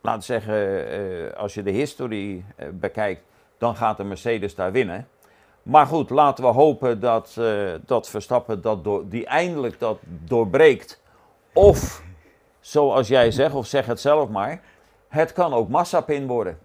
laten 0.00 0.22
zeggen, 0.22 1.36
als 1.36 1.54
je 1.54 1.62
de 1.62 1.70
historie 1.70 2.44
bekijkt, 2.72 3.22
dan 3.58 3.76
gaat 3.76 3.96
de 3.96 4.04
Mercedes 4.04 4.54
daar 4.54 4.72
winnen. 4.72 5.08
Maar 5.62 5.86
goed, 5.86 6.10
laten 6.10 6.44
we 6.44 6.50
hopen 6.50 7.00
dat, 7.00 7.36
eh, 7.38 7.72
dat 7.86 8.08
Verstappen 8.08 8.60
dat 8.62 8.84
door, 8.84 9.08
die 9.08 9.26
eindelijk 9.26 9.78
dat 9.78 9.98
doorbreekt. 10.04 11.00
Of, 11.52 12.02
zoals 12.60 13.08
jij 13.08 13.30
zegt, 13.30 13.54
of 13.54 13.66
zeg 13.66 13.86
het 13.86 14.00
zelf 14.00 14.28
maar, 14.28 14.62
het 15.08 15.32
kan 15.32 15.54
ook 15.54 15.68
Massapin 15.68 16.26
worden. 16.26 16.58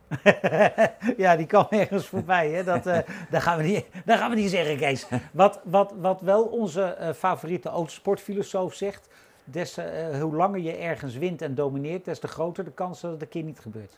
ja, 1.17 1.35
die 1.35 1.45
kwam 1.45 1.67
ergens 1.69 2.07
voorbij. 2.07 2.49
Hè? 2.49 2.63
Dat, 2.63 2.85
eh 2.85 2.99
dat, 3.31 3.41
gaan 3.41 3.57
we 3.57 3.63
niet, 3.63 3.85
dat 4.05 4.17
gaan 4.17 4.29
we 4.29 4.35
niet 4.35 4.49
zeggen, 4.49 4.77
Kees. 4.77 5.07
Wat, 5.31 5.59
wat, 5.63 5.93
wat 5.99 6.21
wel 6.21 6.43
onze 6.43 6.83
eh, 6.83 7.13
favoriete 7.13 7.69
autosportfilosoof 7.69 8.73
zegt. 8.73 9.07
Des, 9.43 9.77
hoe 10.21 10.35
langer 10.35 10.59
je 10.59 10.75
ergens 10.75 11.17
wint 11.17 11.41
en 11.41 11.55
domineert, 11.55 12.05
des 12.05 12.19
te 12.19 12.27
groter 12.27 12.63
de 12.63 12.71
kans 12.71 13.01
dat 13.01 13.11
het 13.11 13.21
een 13.21 13.27
keer 13.27 13.43
niet 13.43 13.59
gebeurt. 13.59 13.97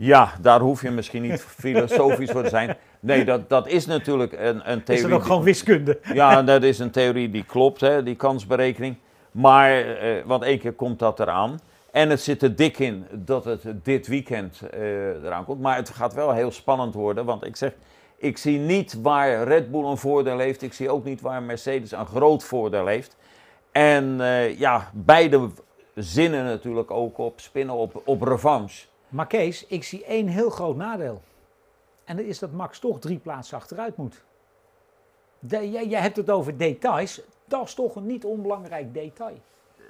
Ja, 0.00 0.32
daar 0.40 0.60
hoef 0.60 0.82
je 0.82 0.90
misschien 0.90 1.22
niet 1.22 1.42
filosofisch 1.64 2.30
voor 2.30 2.42
te 2.42 2.48
zijn. 2.48 2.76
Nee, 3.00 3.24
dat, 3.24 3.48
dat 3.48 3.68
is 3.68 3.86
natuurlijk 3.86 4.32
een, 4.32 4.70
een 4.70 4.78
Is 4.78 4.84
theorie. 4.84 5.08
dat 5.08 5.12
ook 5.12 5.24
gewoon 5.24 5.42
wiskunde? 5.42 5.98
Ja, 6.12 6.42
dat 6.42 6.62
is 6.62 6.78
een 6.78 6.90
theorie 6.90 7.30
die 7.30 7.44
klopt, 7.44 7.80
hè, 7.80 8.02
die 8.02 8.16
kansberekening. 8.16 8.96
Maar, 9.30 9.96
eh, 9.96 10.24
want 10.24 10.42
één 10.42 10.58
keer 10.58 10.72
komt 10.72 10.98
dat 10.98 11.20
eraan. 11.20 11.60
En 11.90 12.10
het 12.10 12.20
zit 12.20 12.42
er 12.42 12.56
dik 12.56 12.78
in 12.78 13.06
dat 13.12 13.44
het 13.44 13.62
dit 13.82 14.06
weekend 14.06 14.60
eh, 14.70 15.24
eraan 15.24 15.44
komt. 15.44 15.60
Maar 15.60 15.76
het 15.76 15.90
gaat 15.90 16.14
wel 16.14 16.32
heel 16.32 16.50
spannend 16.50 16.94
worden. 16.94 17.24
Want 17.24 17.46
ik 17.46 17.56
zeg, 17.56 17.72
ik 18.16 18.38
zie 18.38 18.58
niet 18.58 19.00
waar 19.02 19.42
Red 19.42 19.70
Bull 19.70 19.84
een 19.84 19.96
voordeel 19.96 20.38
heeft. 20.38 20.62
Ik 20.62 20.72
zie 20.72 20.90
ook 20.90 21.04
niet 21.04 21.20
waar 21.20 21.42
Mercedes 21.42 21.92
een 21.92 22.06
groot 22.06 22.44
voordeel 22.44 22.86
heeft. 22.86 23.16
En 23.72 24.20
eh, 24.20 24.58
ja, 24.58 24.90
beide 24.94 25.48
zinnen 25.94 26.44
natuurlijk 26.44 26.90
ook 26.90 27.18
op 27.18 27.40
spinnen 27.40 27.74
op, 27.74 28.02
op 28.04 28.22
revanche. 28.22 28.86
Maar 29.08 29.26
Kees, 29.26 29.66
ik 29.66 29.84
zie 29.84 30.04
één 30.04 30.26
heel 30.26 30.50
groot 30.50 30.76
nadeel. 30.76 31.22
En 32.04 32.16
dat 32.16 32.26
is 32.26 32.38
dat 32.38 32.52
Max 32.52 32.78
toch 32.78 32.98
drie 33.00 33.18
plaatsen 33.18 33.56
achteruit 33.56 33.96
moet. 33.96 34.22
De- 35.38 35.70
jij, 35.70 35.86
jij 35.86 36.00
hebt 36.00 36.16
het 36.16 36.30
over 36.30 36.56
details. 36.56 37.20
Dat 37.44 37.64
is 37.64 37.74
toch 37.74 37.96
een 37.96 38.06
niet 38.06 38.24
onbelangrijk 38.24 38.94
detail. 38.94 39.36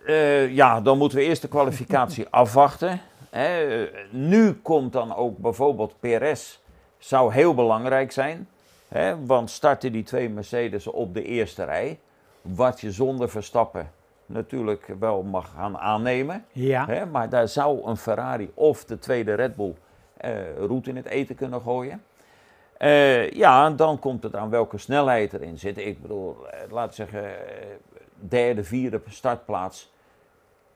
Eh, 0.06 0.54
ja, 0.54 0.80
dan 0.80 0.98
moeten 0.98 1.18
we 1.18 1.25
eerst 1.25 1.42
de 1.42 1.48
kwalificatie 1.48 2.26
afwachten. 2.42 3.00
Hè. 3.30 3.84
Eh, 3.84 3.94
nu 4.10 4.52
komt 4.52 4.92
dan 4.92 5.14
ook 5.14 5.38
bijvoorbeeld 5.38 5.94
PRS, 6.00 6.60
zou 6.98 7.32
heel 7.32 7.54
belangrijk 7.54 8.12
zijn. 8.12 8.48
Hè, 8.88 9.26
want 9.26 9.50
starten 9.50 9.92
die 9.92 10.02
twee 10.02 10.28
Mercedes 10.28 10.87
op 10.87 11.14
de 11.14 11.22
eerste 11.25 11.64
rij, 11.64 11.98
wat 12.42 12.80
je 12.80 12.92
zonder 12.92 13.28
Verstappen 13.28 13.90
natuurlijk 14.28 14.87
wel 14.99 15.23
mag 15.23 15.50
gaan 15.54 15.78
aannemen. 15.78 16.44
Ja. 16.52 16.87
Hè, 16.87 17.06
maar 17.06 17.28
daar 17.28 17.49
zou 17.49 17.87
een 17.88 17.97
Ferrari 17.97 18.50
of 18.54 18.85
de 18.85 18.99
tweede 18.99 19.35
Red 19.35 19.56
Bull 19.56 19.75
eh 20.16 20.56
roet 20.58 20.87
in 20.88 20.97
het 20.97 21.06
eten 21.06 21.35
kunnen 21.35 21.61
gooien. 21.61 22.02
Eh, 22.78 23.30
ja, 23.30 23.70
dan 23.70 23.99
komt 23.99 24.23
het 24.23 24.35
aan 24.37 24.50
welke 24.50 24.78
snelheid 24.78 25.32
erin 25.32 25.58
zit. 25.58 25.78
Ik 25.78 26.02
bedoel, 26.02 26.49
eh, 26.50 26.58
laat 26.70 26.94
zeggen, 26.94 27.25
derde, 28.14 28.64
vierde 28.64 29.00
startplaats 29.08 29.92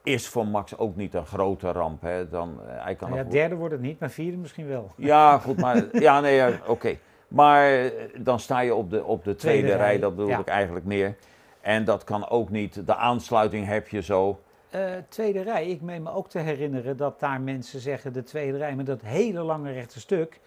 is 0.03 0.29
voor 0.29 0.47
Max 0.47 0.79
ook 0.79 0.97
niet 0.97 1.15
een 1.15 1.27
grote 1.27 1.73
ramp. 1.73 2.03
Hè. 2.03 2.29
Dan, 2.29 2.59
hij 2.65 2.95
kan 2.95 3.09
Nou 3.09 3.21
ja, 3.21 3.25
nog- 3.25 3.33
derde 3.35 3.55
wordt 3.55 3.73
het 3.73 3.83
niet, 3.83 4.01
maar 4.01 4.11
vierde 4.11 4.37
misschien 4.37 4.69
wel. 4.69 4.91
ja, 4.97 5.39
goed, 5.39 5.61
maar 5.61 5.85
ja, 6.09 6.21
nee, 6.21 6.43
oké. 6.67 6.99
Maar 7.29 7.91
dan 8.19 8.41
sta 8.41 8.61
je 8.61 8.75
op 8.75 8.91
de, 8.91 9.05
op 9.05 9.25
de 9.25 9.35
tweede, 9.35 9.61
Tweede 9.61 9.77
rij, 9.83 9.87
rij, 9.91 9.99
dat 9.99 10.17
bedoel 10.17 10.31
ja. 10.31 10.39
ik 10.39 10.47
eigenlijk 10.49 10.85
meer. 10.87 11.17
En 11.63 11.85
dat 11.85 12.05
kan 12.05 12.29
ook 12.29 12.51
niet. 12.51 12.87
De 12.87 12.95
aansluiting 12.95 13.67
heb 13.67 13.89
je 13.89 14.03
zo. 14.03 14.41
Eh, 14.71 14.81
tweede 15.09 15.43
rij, 15.43 15.67
ik 15.67 15.81
meen 15.81 16.03
me 16.03 16.13
ook 16.13 16.29
te 16.29 16.39
herinneren 16.39 16.97
dat 16.97 17.21
daar 17.21 17.41
mensen 17.41 17.81
zeggen 17.81 18.13
de 18.13 18.23
tweede 18.23 18.59
rij 18.59 18.75
met 18.75 18.87
dat 18.87 19.03
hele 19.03 19.43
lange 19.43 19.73
rechte 19.73 20.01
stuk 20.01 20.41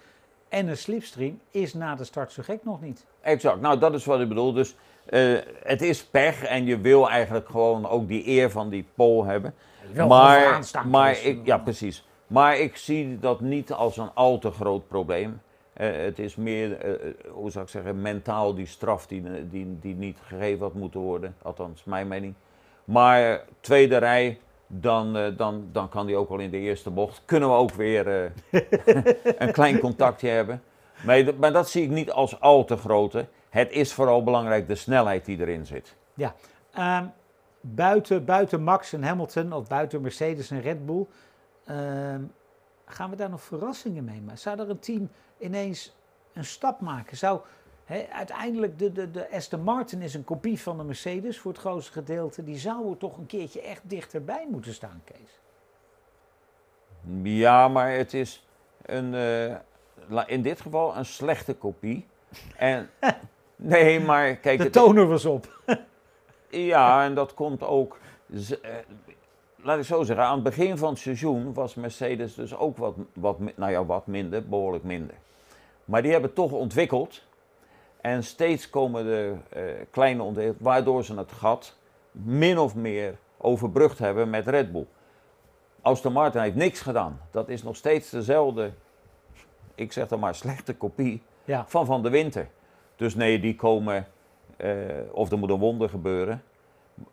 en 0.49 0.67
een 0.67 0.77
slipstream 0.77 1.39
is 1.51 1.73
na 1.73 1.95
de 1.95 2.03
start 2.03 2.31
zo 2.31 2.43
gek 2.43 2.63
nog 2.63 2.81
niet. 2.81 3.05
Exact, 3.21 3.61
nou 3.61 3.79
dat 3.79 3.93
is 3.93 4.05
wat 4.05 4.19
ik 4.19 4.27
bedoel. 4.27 4.53
Dus 4.53 4.75
eh, 5.05 5.37
het 5.63 5.81
is 5.81 6.05
pech 6.05 6.43
en 6.43 6.65
je 6.65 6.79
wil 6.79 7.09
eigenlijk 7.09 7.49
gewoon 7.49 7.87
ook 7.87 8.07
die 8.07 8.27
eer 8.27 8.51
van 8.51 8.69
die 8.69 8.85
pole 8.95 9.25
hebben. 9.27 9.53
Maar 10.07 10.59
maar 10.87 11.13
Kees. 11.13 11.23
ik, 11.23 11.45
ja, 11.45 11.57
precies. 11.57 12.07
Maar 12.27 12.57
ik 12.57 12.77
zie 12.77 13.19
dat 13.19 13.41
niet 13.41 13.71
als 13.71 13.97
een 13.97 14.09
al 14.13 14.39
te 14.39 14.51
groot 14.51 14.87
probleem. 14.87 15.41
Eh, 15.75 15.91
het 15.95 16.19
is 16.19 16.35
meer, 16.35 16.77
eh, 16.77 16.93
eh, 16.93 16.99
hoe 17.31 17.51
zou 17.51 17.63
ik 17.63 17.69
zeggen, 17.69 18.01
mentaal 18.01 18.55
die 18.55 18.65
straf 18.65 19.07
die, 19.07 19.49
die, 19.79 19.95
niet 19.95 20.17
gegeven 20.27 20.59
had 20.59 20.73
moeten 20.73 20.99
worden. 20.99 21.35
Althans, 21.41 21.83
mijn 21.83 22.07
mening. 22.07 22.33
Maar 22.85 23.43
tweede 23.59 23.97
rij, 23.97 24.39
dan, 24.67 25.33
dan, 25.37 25.69
dan 25.71 25.89
kan 25.89 26.05
die 26.05 26.15
ook 26.15 26.29
al 26.29 26.39
in 26.39 26.49
de 26.49 26.57
eerste 26.57 26.89
bocht. 26.89 27.21
Kunnen 27.25 27.49
we 27.49 27.55
ook 27.55 27.71
weer 27.71 28.07
een 29.37 29.51
klein 29.51 29.79
contactje 29.79 30.27
hebben. 30.27 30.63
Maar, 31.05 31.23
maar 31.39 31.53
dat 31.53 31.69
zie 31.69 31.83
ik 31.83 31.89
niet 31.89 32.11
als 32.11 32.39
al 32.39 32.65
te 32.65 32.77
grote. 32.77 33.27
Het 33.49 33.71
is 33.71 33.93
vooral 33.93 34.23
belangrijk 34.23 34.67
de 34.67 34.75
snelheid 34.75 35.25
die 35.25 35.39
erin 35.39 35.65
zit. 35.65 35.95
Ehm, 36.73 37.05
buiten, 37.61 38.25
buiten 38.25 38.63
Max 38.63 38.93
en 38.93 39.03
Hamilton 39.03 39.53
of 39.53 39.67
buiten 39.67 40.01
Mercedes 40.01 40.51
en 40.51 40.61
Red 40.61 40.85
Bull, 40.85 41.05
ehm, 41.65 42.21
gaan 42.85 43.09
we 43.09 43.15
daar 43.15 43.29
nog 43.29 43.41
verrassingen 43.41 44.03
mee 44.03 44.21
maken? 44.21 44.37
Zou 44.39 44.59
er 44.59 44.69
een 44.69 44.79
team 44.79 45.09
ineens 45.37 45.95
een 46.33 46.45
stap 46.45 46.79
maken? 46.81 47.17
Zou 47.17 47.39
uiteindelijk 48.11 48.79
de, 48.79 48.91
de, 48.91 49.11
de 49.11 49.31
Aston 49.31 49.61
Martin 49.61 50.01
is 50.01 50.13
een 50.13 50.23
kopie 50.23 50.59
van 50.61 50.77
de 50.77 50.83
Mercedes 50.83 51.39
voor 51.39 51.51
het 51.51 51.61
grootste 51.61 51.91
gedeelte. 51.91 52.43
Die 52.43 52.57
zou 52.57 52.89
er 52.91 52.97
toch 52.97 53.17
een 53.17 53.25
keertje 53.25 53.61
echt 53.61 53.81
dichterbij 53.83 54.47
moeten 54.49 54.73
staan, 54.73 55.01
Kees. 55.03 55.39
Ja, 57.23 57.67
maar 57.67 57.91
het 57.91 58.13
is 58.13 58.47
een, 58.81 59.13
eh, 59.13 60.23
in 60.27 60.41
dit 60.41 60.61
geval 60.61 60.95
een 60.97 61.05
slechte 61.05 61.53
kopie. 61.55 62.07
En, 62.57 62.89
nee, 63.55 63.99
maar 63.99 64.35
kijk, 64.35 64.59
De 64.59 64.69
toner 64.69 65.07
was 65.07 65.25
op. 65.25 65.59
ja, 66.49 67.03
en 67.03 67.13
dat 67.15 67.33
komt 67.33 67.63
ook. 67.63 67.97
z- 68.33 68.51
eh, 68.51 68.75
laat 69.65 69.77
ik 69.77 69.83
zo 69.83 70.03
zeggen, 70.03 70.25
aan 70.25 70.33
het 70.33 70.43
begin 70.43 70.77
van 70.77 70.89
het 70.89 70.99
seizoen 70.99 71.53
was 71.53 71.75
Mercedes 71.75 72.35
dus 72.35 72.55
ook 72.55 72.77
wat, 72.77 72.95
wat, 73.13 73.39
nou 73.55 73.71
ja, 73.71 73.85
wat 73.85 74.07
minder, 74.07 74.47
behoorlijk 74.47 74.83
minder. 74.83 75.15
Maar 75.85 76.01
die 76.01 76.11
hebben 76.11 76.33
toch 76.33 76.51
ontwikkeld. 76.51 77.23
En 78.01 78.23
steeds 78.23 78.69
komen 78.69 79.05
de 79.05 79.35
eh, 79.49 79.63
kleine 79.89 80.23
ontwikkelingen, 80.23 80.63
waardoor 80.63 81.03
ze 81.03 81.15
het 81.15 81.31
gat 81.31 81.77
min 82.11 82.57
of 82.57 82.75
meer 82.75 83.17
overbrugd 83.37 83.99
hebben 83.99 84.29
met 84.29 84.47
Red 84.47 84.71
Bull. 84.71 84.85
Aston 85.81 86.13
Martin 86.13 86.41
heeft 86.41 86.55
niks 86.55 86.81
gedaan. 86.81 87.21
Dat 87.31 87.49
is 87.49 87.63
nog 87.63 87.75
steeds 87.75 88.09
dezelfde, 88.09 88.71
ik 89.75 89.91
zeg 89.91 90.07
dan 90.07 90.19
maar, 90.19 90.35
slechte 90.35 90.75
kopie 90.75 91.21
Ja, 91.43 91.65
van 91.67 91.85
Van 91.85 92.03
de 92.03 92.09
Winter. 92.09 92.47
Dus 92.95 93.15
nee, 93.15 93.39
die 93.39 93.55
komen, 93.55 94.07
eh, 94.57 94.71
of 95.11 95.31
er 95.31 95.37
moet 95.37 95.49
een 95.49 95.59
wonder 95.59 95.89
gebeuren, 95.89 96.43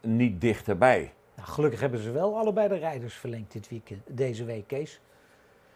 niet 0.00 0.40
dichterbij. 0.40 1.12
Nou, 1.34 1.48
gelukkig 1.48 1.80
hebben 1.80 2.00
ze 2.00 2.10
wel 2.10 2.36
allebei 2.38 2.68
de 2.68 2.74
rijders 2.74 3.14
verlengd 3.14 3.52
dit 3.52 3.68
weekend, 3.68 4.02
deze 4.06 4.44
week, 4.44 4.66
Kees. 4.66 5.00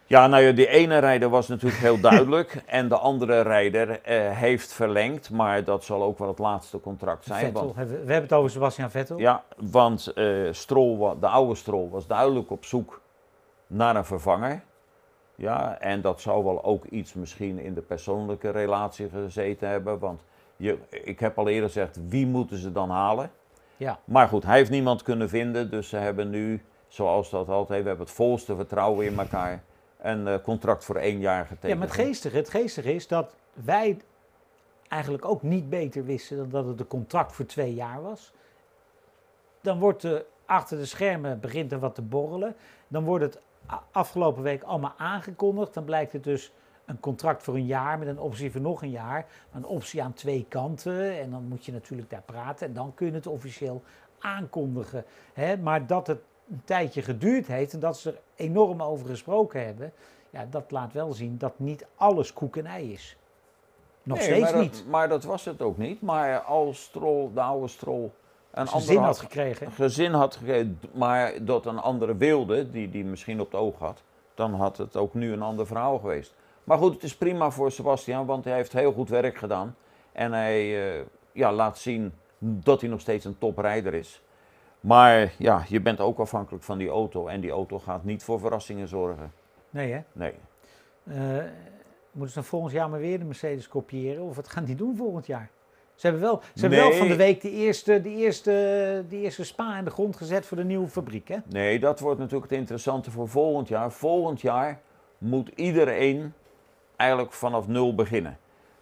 Ja, 0.05 0.27
nou 0.27 0.43
ja, 0.43 0.51
die 0.51 0.67
ene 0.67 0.97
rijder 0.97 1.29
was 1.29 1.47
natuurlijk 1.47 1.81
heel 1.81 1.99
duidelijk. 1.99 2.63
en 2.65 2.87
de 2.89 2.97
andere 2.97 3.41
rijder 3.41 4.01
eh, 4.01 4.37
heeft 4.37 4.73
verlengd, 4.73 5.29
maar 5.29 5.63
dat 5.63 5.83
zal 5.83 6.03
ook 6.03 6.17
wel 6.19 6.27
het 6.27 6.39
laatste 6.39 6.79
contract 6.79 7.25
zijn. 7.25 7.45
Vettel, 7.45 7.73
Want, 7.75 7.89
we 7.89 7.95
hebben 7.95 8.21
het 8.21 8.33
over 8.33 8.49
Sebastian 8.51 8.91
Vettel. 8.91 9.17
ja, 9.17 9.43
want 9.57 10.13
Stroll, 10.51 10.97
wa- 10.97 11.15
de 11.15 11.27
oude 11.27 11.55
Stroll 11.55 11.89
was 11.89 12.07
duidelijk 12.07 12.51
op 12.51 12.65
zoek 12.65 13.01
naar 13.67 13.95
een 13.95 14.05
vervanger. 14.05 14.61
Ja, 15.35 15.79
en 15.79 16.01
dat 16.01 16.21
zou 16.21 16.43
wel 16.43 16.63
ook 16.63 16.85
iets 16.85 17.13
misschien 17.13 17.59
in 17.59 17.73
de 17.73 17.81
persoonlijke 17.81 18.49
relatie 18.49 19.09
gezeten 19.09 19.69
hebben. 19.69 19.99
Want 19.99 20.19
je, 20.55 20.77
ik 20.89 21.19
heb 21.19 21.37
al 21.37 21.47
eerder 21.47 21.69
gezegd, 21.69 21.99
wie 22.09 22.27
moeten 22.27 22.57
ze 22.57 22.71
dan 22.71 22.89
halen? 22.89 23.31
Ja. 23.77 23.99
Maar 24.03 24.27
goed, 24.27 24.43
hij 24.43 24.57
heeft 24.57 24.69
niemand 24.69 25.03
kunnen 25.03 25.29
vinden, 25.29 25.69
dus 25.69 25.89
ze 25.89 25.97
hebben 25.97 26.29
nu, 26.29 26.61
zoals 26.87 27.29
dat 27.29 27.49
altijd, 27.49 27.81
we 27.81 27.87
hebben 27.87 28.05
het 28.05 28.15
volste 28.15 28.55
vertrouwen 28.55 29.05
in 29.05 29.19
elkaar, 29.19 29.63
een 30.01 30.27
eh, 30.27 30.35
contract 30.43 30.85
voor 30.85 30.95
één 30.95 31.19
jaar 31.19 31.45
getekend. 31.45 31.71
Ja, 31.71 31.77
maar 31.77 31.87
het 31.87 31.95
geestige, 31.95 32.37
het 32.37 32.49
geestige 32.49 32.93
is 32.93 33.07
dat 33.07 33.35
wij 33.53 33.97
eigenlijk 34.87 35.25
ook 35.25 35.41
niet 35.41 35.69
beter 35.69 36.05
wisten 36.05 36.37
dan 36.37 36.49
dat 36.49 36.65
het 36.65 36.79
een 36.79 36.87
contract 36.87 37.31
voor 37.33 37.45
twee 37.45 37.73
jaar 37.73 38.01
was. 38.01 38.33
Dan 39.61 39.79
wordt 39.79 40.03
er 40.03 40.25
achter 40.45 40.77
de 40.77 40.85
schermen 40.85 41.39
begint 41.39 41.71
er 41.71 41.79
wat 41.79 41.95
te 41.95 42.01
borrelen. 42.01 42.55
Dan 42.87 43.03
wordt 43.03 43.23
het 43.23 43.41
afgelopen 43.91 44.43
week 44.43 44.63
allemaal 44.63 44.93
aangekondigd. 44.97 45.73
Dan 45.73 45.83
blijkt 45.83 46.13
het 46.13 46.23
dus 46.23 46.51
een 46.87 46.99
contract 46.99 47.43
voor 47.43 47.55
een 47.55 47.65
jaar 47.65 47.99
met 47.99 48.07
een 48.07 48.19
optie 48.19 48.51
voor 48.51 48.61
nog 48.61 48.81
een 48.81 48.89
jaar. 48.89 49.25
Een 49.53 49.65
optie 49.65 50.03
aan 50.03 50.13
twee 50.13 50.45
kanten. 50.49 51.19
En 51.19 51.31
dan 51.31 51.43
moet 51.43 51.65
je 51.65 51.71
natuurlijk 51.71 52.09
daar 52.09 52.21
praten. 52.25 52.67
En 52.67 52.73
dan 52.73 52.93
kun 52.93 53.07
je 53.07 53.13
het 53.13 53.27
officieel 53.27 53.81
aankondigen. 54.19 55.05
Hè? 55.33 55.57
Maar 55.57 55.87
dat 55.87 56.07
het 56.07 56.19
een 56.49 56.61
tijdje 56.65 57.01
geduurd 57.01 57.47
heeft 57.47 57.73
en 57.73 57.79
dat 57.79 57.97
ze 57.97 58.09
er 58.09 58.19
enorm 58.35 58.81
over 58.81 59.07
gesproken 59.07 59.65
hebben. 59.65 59.91
Ja, 60.29 60.47
dat 60.49 60.71
laat 60.71 60.93
wel 60.93 61.13
zien 61.13 61.37
dat 61.37 61.59
niet 61.59 61.85
alles 61.95 62.33
koek 62.33 62.55
en 62.57 62.65
ei 62.65 62.93
is. 62.93 63.17
Nog 64.03 64.17
Nee, 64.17 64.25
steeds 64.27 64.41
maar 64.41 64.51
dat- 64.51 64.61
niet. 64.61 64.85
maar 64.87 65.09
dat 65.09 65.23
was 65.23 65.45
het 65.45 65.61
ook 65.61 65.77
niet. 65.77 66.01
Maar 66.01 66.39
als 66.39 66.83
Stroll, 66.83 67.29
de 67.33 67.41
oude 67.41 67.67
Stroll, 67.67 68.03
een 68.03 68.09
Zijn 68.51 68.67
andere 68.67 68.93
zin 68.93 69.01
had 69.01 69.19
gekregen. 69.19 69.71
gezin 69.71 70.13
had 70.13 70.35
gegeven, 70.35 70.79
maar 70.93 71.45
dat 71.45 71.65
een 71.65 71.79
andere 71.79 72.15
wilde, 72.15 72.69
die, 72.69 72.89
die 72.89 73.05
misschien 73.05 73.39
op 73.39 73.51
het 73.51 73.59
oog 73.61 73.79
had, 73.79 74.01
dan 74.33 74.53
had 74.53 74.77
het 74.77 74.95
ook 74.95 75.13
nu 75.13 75.31
een 75.33 75.41
ander 75.41 75.67
verhaal 75.67 75.99
geweest. 75.99 76.33
Maar 76.67 76.77
goed, 76.77 76.93
het 76.93 77.03
is 77.03 77.15
prima 77.15 77.51
voor 77.51 77.71
Sebastian, 77.71 78.25
want 78.25 78.43
hij 78.43 78.53
heeft 78.53 78.73
heel 78.73 78.91
goed 78.91 79.09
werk 79.09 79.37
gedaan. 79.37 79.75
En 80.11 80.33
hij 80.33 80.89
eh, 80.97 81.05
ja, 81.31 81.53
laat 81.53 81.77
zien 81.77 82.13
dat 82.39 82.81
hij 82.81 82.89
nog 82.89 82.99
steeds 82.99 83.25
een 83.25 83.37
toprijder 83.37 83.93
is. 83.93 84.21
Maar 84.79 85.33
ja, 85.37 85.63
je 85.67 85.81
bent 85.81 85.99
ook 85.99 86.19
afhankelijk 86.19 86.63
van 86.63 86.77
die 86.77 86.89
auto. 86.89 87.27
En 87.27 87.41
die 87.41 87.51
auto 87.51 87.79
gaat 87.79 88.03
niet 88.03 88.23
voor 88.23 88.39
verrassingen 88.39 88.87
zorgen. 88.87 89.31
Nee, 89.69 89.91
hè? 89.91 89.99
Nee. 90.11 90.33
Eh, 91.03 91.43
moeten 92.11 92.29
ze 92.29 92.39
dan 92.39 92.43
volgend 92.43 92.73
jaar 92.73 92.89
maar 92.89 92.99
weer 92.99 93.19
de 93.19 93.25
Mercedes 93.25 93.67
kopiëren? 93.67 94.23
Of 94.23 94.35
wat 94.35 94.47
gaan 94.47 94.65
die 94.65 94.75
doen 94.75 94.95
volgend 94.95 95.25
jaar? 95.25 95.49
Ze 95.95 96.07
hebben 96.07 96.25
wel, 96.25 96.41
ze 96.53 96.61
hebben 96.61 96.79
wel 96.79 96.93
van 96.93 97.07
de 97.07 97.15
week 97.15 97.41
de 97.41 97.51
eerste, 97.51 98.01
de, 98.01 98.09
eerste, 98.09 98.51
de 99.09 99.17
eerste 99.17 99.43
spa 99.43 99.77
in 99.77 99.83
de 99.83 99.91
grond 99.91 100.15
gezet 100.15 100.45
voor 100.45 100.57
de 100.57 100.63
nieuwe 100.63 100.87
fabriek, 100.87 101.27
hè? 101.27 101.37
Nee, 101.49 101.79
dat 101.79 101.99
wordt 101.99 102.19
natuurlijk 102.19 102.49
het 102.49 102.59
interessante 102.59 103.11
voor 103.11 103.27
volgend 103.27 103.67
jaar. 103.67 103.91
Volgend 103.91 104.41
jaar 104.41 104.79
moet 105.17 105.51
iedereen 105.55 106.33
eigenlijk 106.97 107.33
vanaf 107.33 107.67
nul 107.67 107.95
beginnen. 107.95 108.37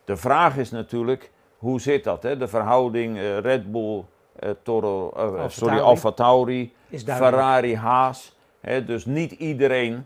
De 0.06 0.18
vraag 0.18 0.58
is 0.58 0.72
natuurlijk, 0.72 1.32
hoe 1.58 1.82
zit 1.82 2.04
dat? 2.04 2.24
Hè? 2.24 2.38
De 2.38 2.48
verhouding 2.48 3.18
eh, 3.18 3.38
Red 3.38 3.72
Bull, 3.72 4.04
eh, 4.40 4.50
Toro, 4.64 5.12
eh, 5.12 5.22
Alfa 5.22 5.50
sorry. 5.50 5.80
Alfa 5.80 6.12
Tauri. 6.12 6.74
Ferrari, 7.06 7.76
Haas. 7.76 8.38
Hè? 8.62 8.86
Dus 8.86 9.06
niet 9.06 9.32
iedereen 9.32 10.06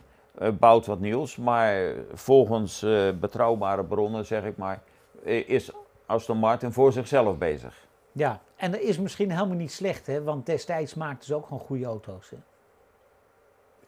bouwt 0.60 0.86
wat 0.86 1.00
nieuws. 1.00 1.36
Maar 1.36 1.94
volgens 2.14 2.86
betrouwbare 3.20 3.84
bronnen, 3.84 4.26
zeg 4.26 4.44
ik 4.44 4.58
maar, 4.58 4.82
is 5.24 5.72
Aston 6.06 6.38
Martin 6.38 6.72
voor 6.72 6.92
zichzelf 6.92 7.38
bezig. 7.38 7.88
Ja, 8.12 8.42
en 8.56 8.72
dat 8.72 8.80
is 8.80 9.00
misschien 9.00 9.32
helemaal 9.32 9.56
niet 9.56 9.72
slecht, 9.72 10.08
hè? 10.08 10.24
Want 10.24 10.46
destijds 10.46 10.96
maakten 10.96 11.26
ze 11.26 11.36
ook 11.36 11.44
gewoon 11.44 11.60
goede 11.60 11.86
auto's, 11.86 12.30
hè? 12.30 12.38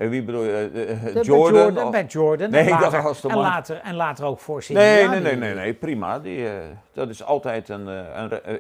En 0.02 0.10
wie 0.10 0.24
bedoel 0.24 0.44
je? 0.44 0.52
eh, 0.52 0.92
eh, 0.92 1.04
De- 1.04 1.14
bij 1.14 1.22
Jordan? 1.24 1.74
Jordan, 1.74 2.06
Jordan. 2.06 2.50
Nee, 2.50 2.62
en, 2.64 2.70
dat 2.70 2.80
later, 2.80 3.02
was 3.02 3.22
de 3.22 3.30
en, 3.30 3.38
later, 3.38 3.78
en 3.78 3.96
later 3.96 4.26
ook 4.26 4.40
voor 4.40 4.64
Nee, 4.68 5.08
nee, 5.08 5.20
nee, 5.20 5.36
nee, 5.36 5.54
nee, 5.54 5.74
prima. 5.74 6.20
Die, 6.20 6.48
eh, 6.50 6.54
dat 6.94 7.10
is 7.10 7.24
altijd 7.24 7.70
een, 7.70 8.08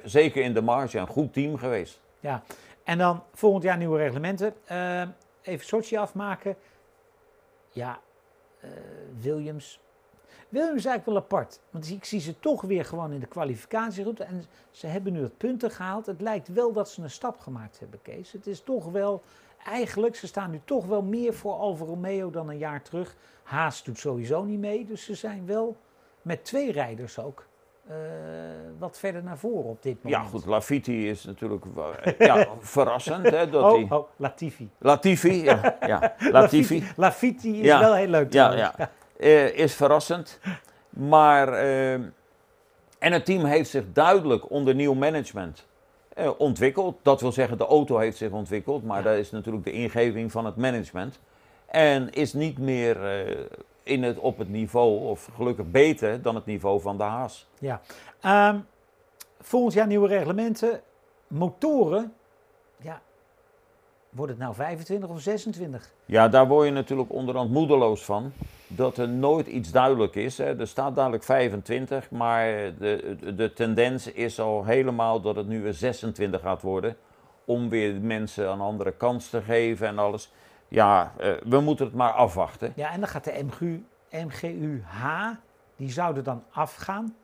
zeker 0.04 0.44
in 0.44 0.54
de 0.54 0.62
marge, 0.62 0.98
een 0.98 1.08
goed 1.08 1.34
team 1.34 1.58
geweest. 1.58 2.00
Ja, 2.20 2.44
en 2.84 2.98
dan 2.98 3.24
volgend 3.34 3.64
jaar 3.64 3.78
nieuwe 3.78 3.98
reglementen. 3.98 4.54
Even 5.42 5.66
Sochi 5.66 5.98
afmaken. 5.98 6.56
Ja, 7.70 8.00
Williams. 9.22 9.80
Williams 10.50 10.78
is 10.78 10.86
eigenlijk 10.86 11.06
wel 11.06 11.16
apart. 11.40 11.60
Want 11.70 11.90
ik 11.90 12.06
zie 12.06 12.20
ze 12.20 12.40
toch 12.40 12.62
weer 12.62 12.86
gewoon 12.86 13.12
in 13.12 13.20
de 13.20 13.26
kwalificatieroute. 13.26 14.24
En 14.24 14.44
ze 14.72 14.88
hebben 14.88 15.14
nu 15.14 15.22
het 15.22 15.38
punten 15.38 15.72
gehaald. 15.72 16.06
Het 16.06 16.22
lijkt 16.22 16.48
wel 16.48 16.74
dat 16.74 16.90
ze 16.90 17.02
een 17.02 17.10
stap 17.10 17.40
gemaakt 17.40 17.80
hebben, 17.80 18.00
Kees. 18.02 18.32
Het 18.32 18.48
is 18.48 18.62
toch 18.62 18.86
wel, 18.86 19.22
eigenlijk, 19.66 20.16
ze 20.16 20.28
staan 20.28 20.52
nu 20.52 20.62
toch 20.66 20.86
wel 20.86 21.02
meer 21.02 21.34
voor 21.34 21.54
Alfa 21.54 21.86
Romeo 21.86 22.30
dan 22.30 22.50
een 22.50 22.58
jaar 22.58 22.82
terug. 22.82 23.16
Haas 23.44 23.84
doet 23.84 24.00
sowieso 24.00 24.44
niet 24.44 24.60
mee. 24.60 24.86
Dus 24.86 25.06
ze 25.06 25.16
zijn 25.16 25.46
wel 25.46 25.78
met 26.22 26.46
twee 26.46 26.72
rijders 26.72 27.20
ook 27.20 27.46
eh, 27.88 27.96
wat 28.80 29.00
verder 29.00 29.24
naar 29.24 29.38
voren 29.38 29.70
op 29.70 29.84
dit 29.84 30.04
moment. 30.04 30.24
Ja, 30.24 30.30
goed, 30.30 30.46
Lafitti 30.46 31.10
is 31.10 31.24
natuurlijk 31.24 31.66
ja, 32.20 32.48
verrassend. 32.60 33.30
Hè, 33.30 33.50
dat 33.50 33.64
Oh, 33.74 33.92
oh, 33.92 34.08
Latifi. 34.16 34.70
Latifi, 34.78 35.44
ja, 35.44 35.78
ja, 35.88 36.16
Latifi. 36.32 36.84
Latifi 36.96 37.60
is 37.60 37.66
Ja, 37.66 37.80
wel 37.80 37.94
heel 37.94 38.08
leuk 38.08 38.34
Ja, 38.34 38.54
ja. 38.54 38.76
Eh, 39.18 39.58
is 39.58 39.74
verrassend. 39.76 40.40
Maar, 40.90 41.54
eh, 41.54 41.94
en 41.94 42.12
het 43.12 43.26
team 43.26 43.46
heeft 43.46 43.70
zich 43.70 43.84
duidelijk 43.94 44.50
onder 44.50 44.76
nieuw 44.76 44.94
management 44.94 45.68
eh, 46.14 46.30
ontwikkeld. 46.38 46.98
Dat 47.02 47.22
wil 47.22 47.32
zeggen, 47.32 47.58
de 47.58 47.66
auto 47.66 47.98
heeft 47.98 48.18
zich 48.18 48.32
ontwikkeld, 48.32 48.84
maar 48.84 48.98
Ja. 48.98 49.04
dat 49.04 49.18
is 49.18 49.32
natuurlijk 49.32 49.66
de 49.66 49.72
ingeving 49.72 50.32
van 50.32 50.46
het 50.46 50.56
management. 50.56 51.20
En 51.66 52.10
is 52.12 52.34
niet 52.34 52.58
meer 52.58 53.06
eh, 53.06 53.38
in 53.84 54.04
het, 54.04 54.18
op 54.20 54.38
het 54.38 54.50
niveau, 54.50 55.00
of 55.00 55.30
gelukkig 55.36 55.66
beter 55.72 56.22
dan 56.22 56.36
het 56.36 56.46
niveau 56.46 56.82
van 56.82 56.98
de 56.98 57.04
Haas. 57.04 57.48
Ja. 57.60 57.82
Ehm, 58.22 58.58
volgend 59.40 59.74
jaar 59.74 59.88
nieuwe 59.88 60.08
reglementen. 60.08 60.82
Motoren. 61.28 62.14
Ja. 62.78 63.02
wordt 64.10 64.32
het 64.32 64.42
nou 64.42 64.54
25 64.56 65.10
of 65.10 65.20
26? 65.20 65.94
Ja, 66.06 66.28
daar 66.28 66.48
word 66.48 66.66
je 66.68 66.74
natuurlijk 66.74 67.12
onderhand 67.14 67.52
moedeloos 67.52 68.06
van. 68.06 68.34
Dat 68.76 68.98
er 68.98 69.10
nooit 69.10 69.48
iets 69.48 69.72
duidelijk 69.72 70.16
is. 70.16 70.38
Hè. 70.38 70.60
Er 70.60 70.68
staat 70.68 70.96
dadelijk 70.96 71.24
25, 71.24 72.12
maar 72.12 72.46
de, 72.46 73.18
de, 73.20 73.36
de 73.36 73.54
tendens 73.54 74.12
is 74.12 74.40
al 74.40 74.66
helemaal 74.66 75.22
dat 75.22 75.36
het 75.36 75.48
nu 75.48 75.62
weer 75.62 75.74
26 75.74 76.42
gaat 76.42 76.62
worden. 76.62 76.96
Om 77.46 77.70
weer 77.70 77.94
mensen 78.02 78.50
een 78.50 78.60
andere 78.60 78.92
kans 78.92 79.30
te 79.30 79.42
geven 79.42 79.88
en 79.88 79.98
alles. 79.98 80.32
Ja, 80.68 81.14
eh, 81.18 81.32
we 81.44 81.60
moeten 81.60 81.86
het 81.86 81.96
maar 81.96 82.12
afwachten. 82.12 82.74
Ja, 82.76 82.92
en 82.92 83.00
dan 83.00 83.10
gaat 83.10 83.24
de 83.24 83.44
MGU, 83.44 83.84
MGUH, 84.12 85.30
die 85.76 85.92
zouden 85.92 86.24
dan 86.24 86.44
afgaan. 86.52 87.16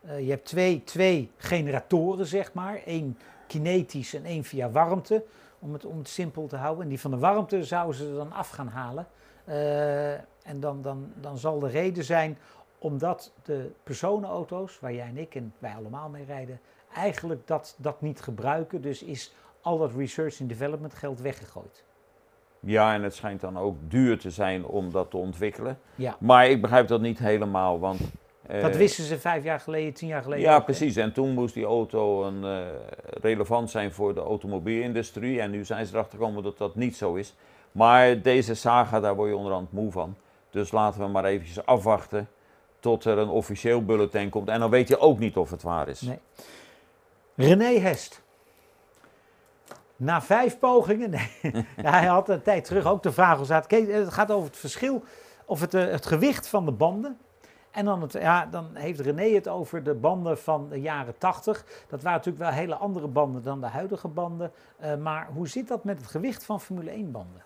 Eh, 0.00 0.20
je 0.20 0.30
hebt 0.30 0.46
twee, 0.46 0.84
twee 0.84 1.30
generatoren, 1.36 2.26
zeg 2.26 2.52
maar. 2.52 2.80
Eén 2.84 3.18
kinetisch 3.46 4.14
en 4.14 4.24
één 4.24 4.44
via 4.44 4.70
warmte. 4.70 5.24
Om 5.58 5.72
het, 5.72 5.84
om 5.84 5.98
het 5.98 6.08
simpel 6.08 6.46
te 6.46 6.56
houden. 6.56 6.82
En 6.82 6.88
die 6.88 7.00
van 7.00 7.10
de 7.10 7.18
warmte 7.18 7.64
zouden 7.64 7.96
ze 7.96 8.14
dan 8.14 8.32
af 8.32 8.50
gaan 8.50 8.68
halen. 8.68 9.06
Eh, 9.44 10.20
en 10.44 10.60
dan, 10.60 10.82
dan, 10.82 11.12
dan 11.20 11.38
zal 11.38 11.58
de 11.58 11.68
reden 11.68 12.04
zijn 12.04 12.38
omdat 12.78 13.32
de 13.42 13.70
personenauto's, 13.82 14.80
waar 14.80 14.92
jij 14.92 15.06
en 15.06 15.18
ik 15.18 15.34
en 15.34 15.52
wij 15.58 15.74
allemaal 15.76 16.08
mee 16.08 16.24
rijden, 16.24 16.60
eigenlijk 16.94 17.46
dat, 17.46 17.74
dat 17.78 18.00
niet 18.00 18.20
gebruiken. 18.20 18.80
Dus 18.80 19.02
is 19.02 19.34
al 19.60 19.78
dat 19.78 19.92
research 19.96 20.40
and 20.40 20.48
development 20.48 20.94
geld 20.94 21.20
weggegooid. 21.20 21.84
Ja, 22.60 22.94
en 22.94 23.02
het 23.02 23.14
schijnt 23.14 23.40
dan 23.40 23.58
ook 23.58 23.76
duur 23.88 24.18
te 24.18 24.30
zijn 24.30 24.64
om 24.64 24.90
dat 24.90 25.10
te 25.10 25.16
ontwikkelen. 25.16 25.78
Ja. 25.94 26.16
Maar 26.20 26.48
ik 26.48 26.60
begrijp 26.60 26.88
dat 26.88 27.00
niet 27.00 27.18
helemaal, 27.18 27.78
want... 27.78 28.00
eh, 28.46 28.62
Dat 28.62 28.76
wisten 28.76 29.04
ze 29.04 29.18
vijf 29.18 29.44
jaar 29.44 29.60
geleden, 29.60 29.92
tien 29.94 30.08
jaar 30.08 30.22
geleden. 30.22 30.44
Ja, 30.44 30.52
ook, 30.52 30.58
hè? 30.58 30.64
precies. 30.64 30.96
En 30.96 31.12
toen 31.12 31.30
moest 31.34 31.54
die 31.54 31.64
auto 31.64 32.24
een, 32.24 32.44
eh, 32.44 32.66
relevant 33.20 33.70
zijn 33.70 33.92
voor 33.92 34.14
de 34.14 34.20
automobielindustrie. 34.20 35.40
En 35.40 35.50
nu 35.50 35.64
zijn 35.64 35.86
ze 35.86 35.94
erachter 35.94 36.18
gekomen 36.18 36.42
dat 36.42 36.58
dat 36.58 36.74
niet 36.74 36.96
zo 36.96 37.14
is. 37.14 37.34
Maar 37.72 38.22
deze 38.22 38.54
saga, 38.54 39.00
daar 39.00 39.14
word 39.14 39.28
je 39.30 39.36
onderhand 39.36 39.72
moe 39.72 39.92
van. 39.92 40.16
Dus 40.50 40.72
laten 40.72 41.00
we 41.00 41.06
maar 41.06 41.24
eventjes 41.24 41.66
afwachten 41.66 42.28
tot 42.80 43.04
er 43.04 43.18
een 43.18 43.28
officieel 43.28 43.84
bulletin 43.84 44.30
komt. 44.30 44.48
En 44.48 44.60
dan 44.60 44.70
weet 44.70 44.88
je 44.88 44.98
ook 44.98 45.18
niet 45.18 45.36
of 45.36 45.50
het 45.50 45.62
waar 45.62 45.88
is. 45.88 46.00
Nee. 46.00 46.18
René 47.34 47.78
Hest. 47.78 48.22
Na 49.96 50.22
vijf 50.22 50.58
pogingen, 50.58 51.10
nee, 51.10 51.30
hij 51.76 52.06
had 52.06 52.28
een 52.28 52.42
tijd 52.42 52.64
terug 52.64 52.86
ook 52.86 53.02
de 53.02 53.12
vraag. 53.12 53.66
Kees, 53.66 53.86
Het 53.86 54.12
gaat 54.12 54.30
over 54.30 54.48
het 54.48 54.56
verschil, 54.56 55.04
of 55.44 55.60
het, 55.60 55.74
eh, 55.74 55.86
het 55.86 56.06
gewicht 56.06 56.48
van 56.48 56.64
de 56.64 56.72
banden. 56.72 57.18
En 57.70 57.84
dan, 57.84 58.02
het, 58.02 58.12
ja, 58.12 58.46
dan 58.46 58.70
heeft 58.74 59.00
René 59.00 59.34
het 59.34 59.48
over 59.48 59.82
de 59.82 59.94
banden 59.94 60.38
van 60.38 60.68
de 60.68 60.80
jaren 60.80 61.18
80. 61.18 61.64
Dat 61.88 62.02
waren 62.02 62.18
natuurlijk 62.18 62.44
wel 62.44 62.52
hele 62.52 62.74
andere 62.74 63.06
banden 63.06 63.42
dan 63.42 63.60
de 63.60 63.66
huidige 63.66 64.08
banden. 64.08 64.52
Eh, 64.76 64.96
maar 64.96 65.28
hoe 65.34 65.48
zit 65.48 65.68
dat 65.68 65.84
met 65.84 65.98
het 66.00 66.06
gewicht 66.06 66.44
van 66.44 66.60
Formule 66.60 66.90
1 66.90 67.10
banden? 67.10 67.42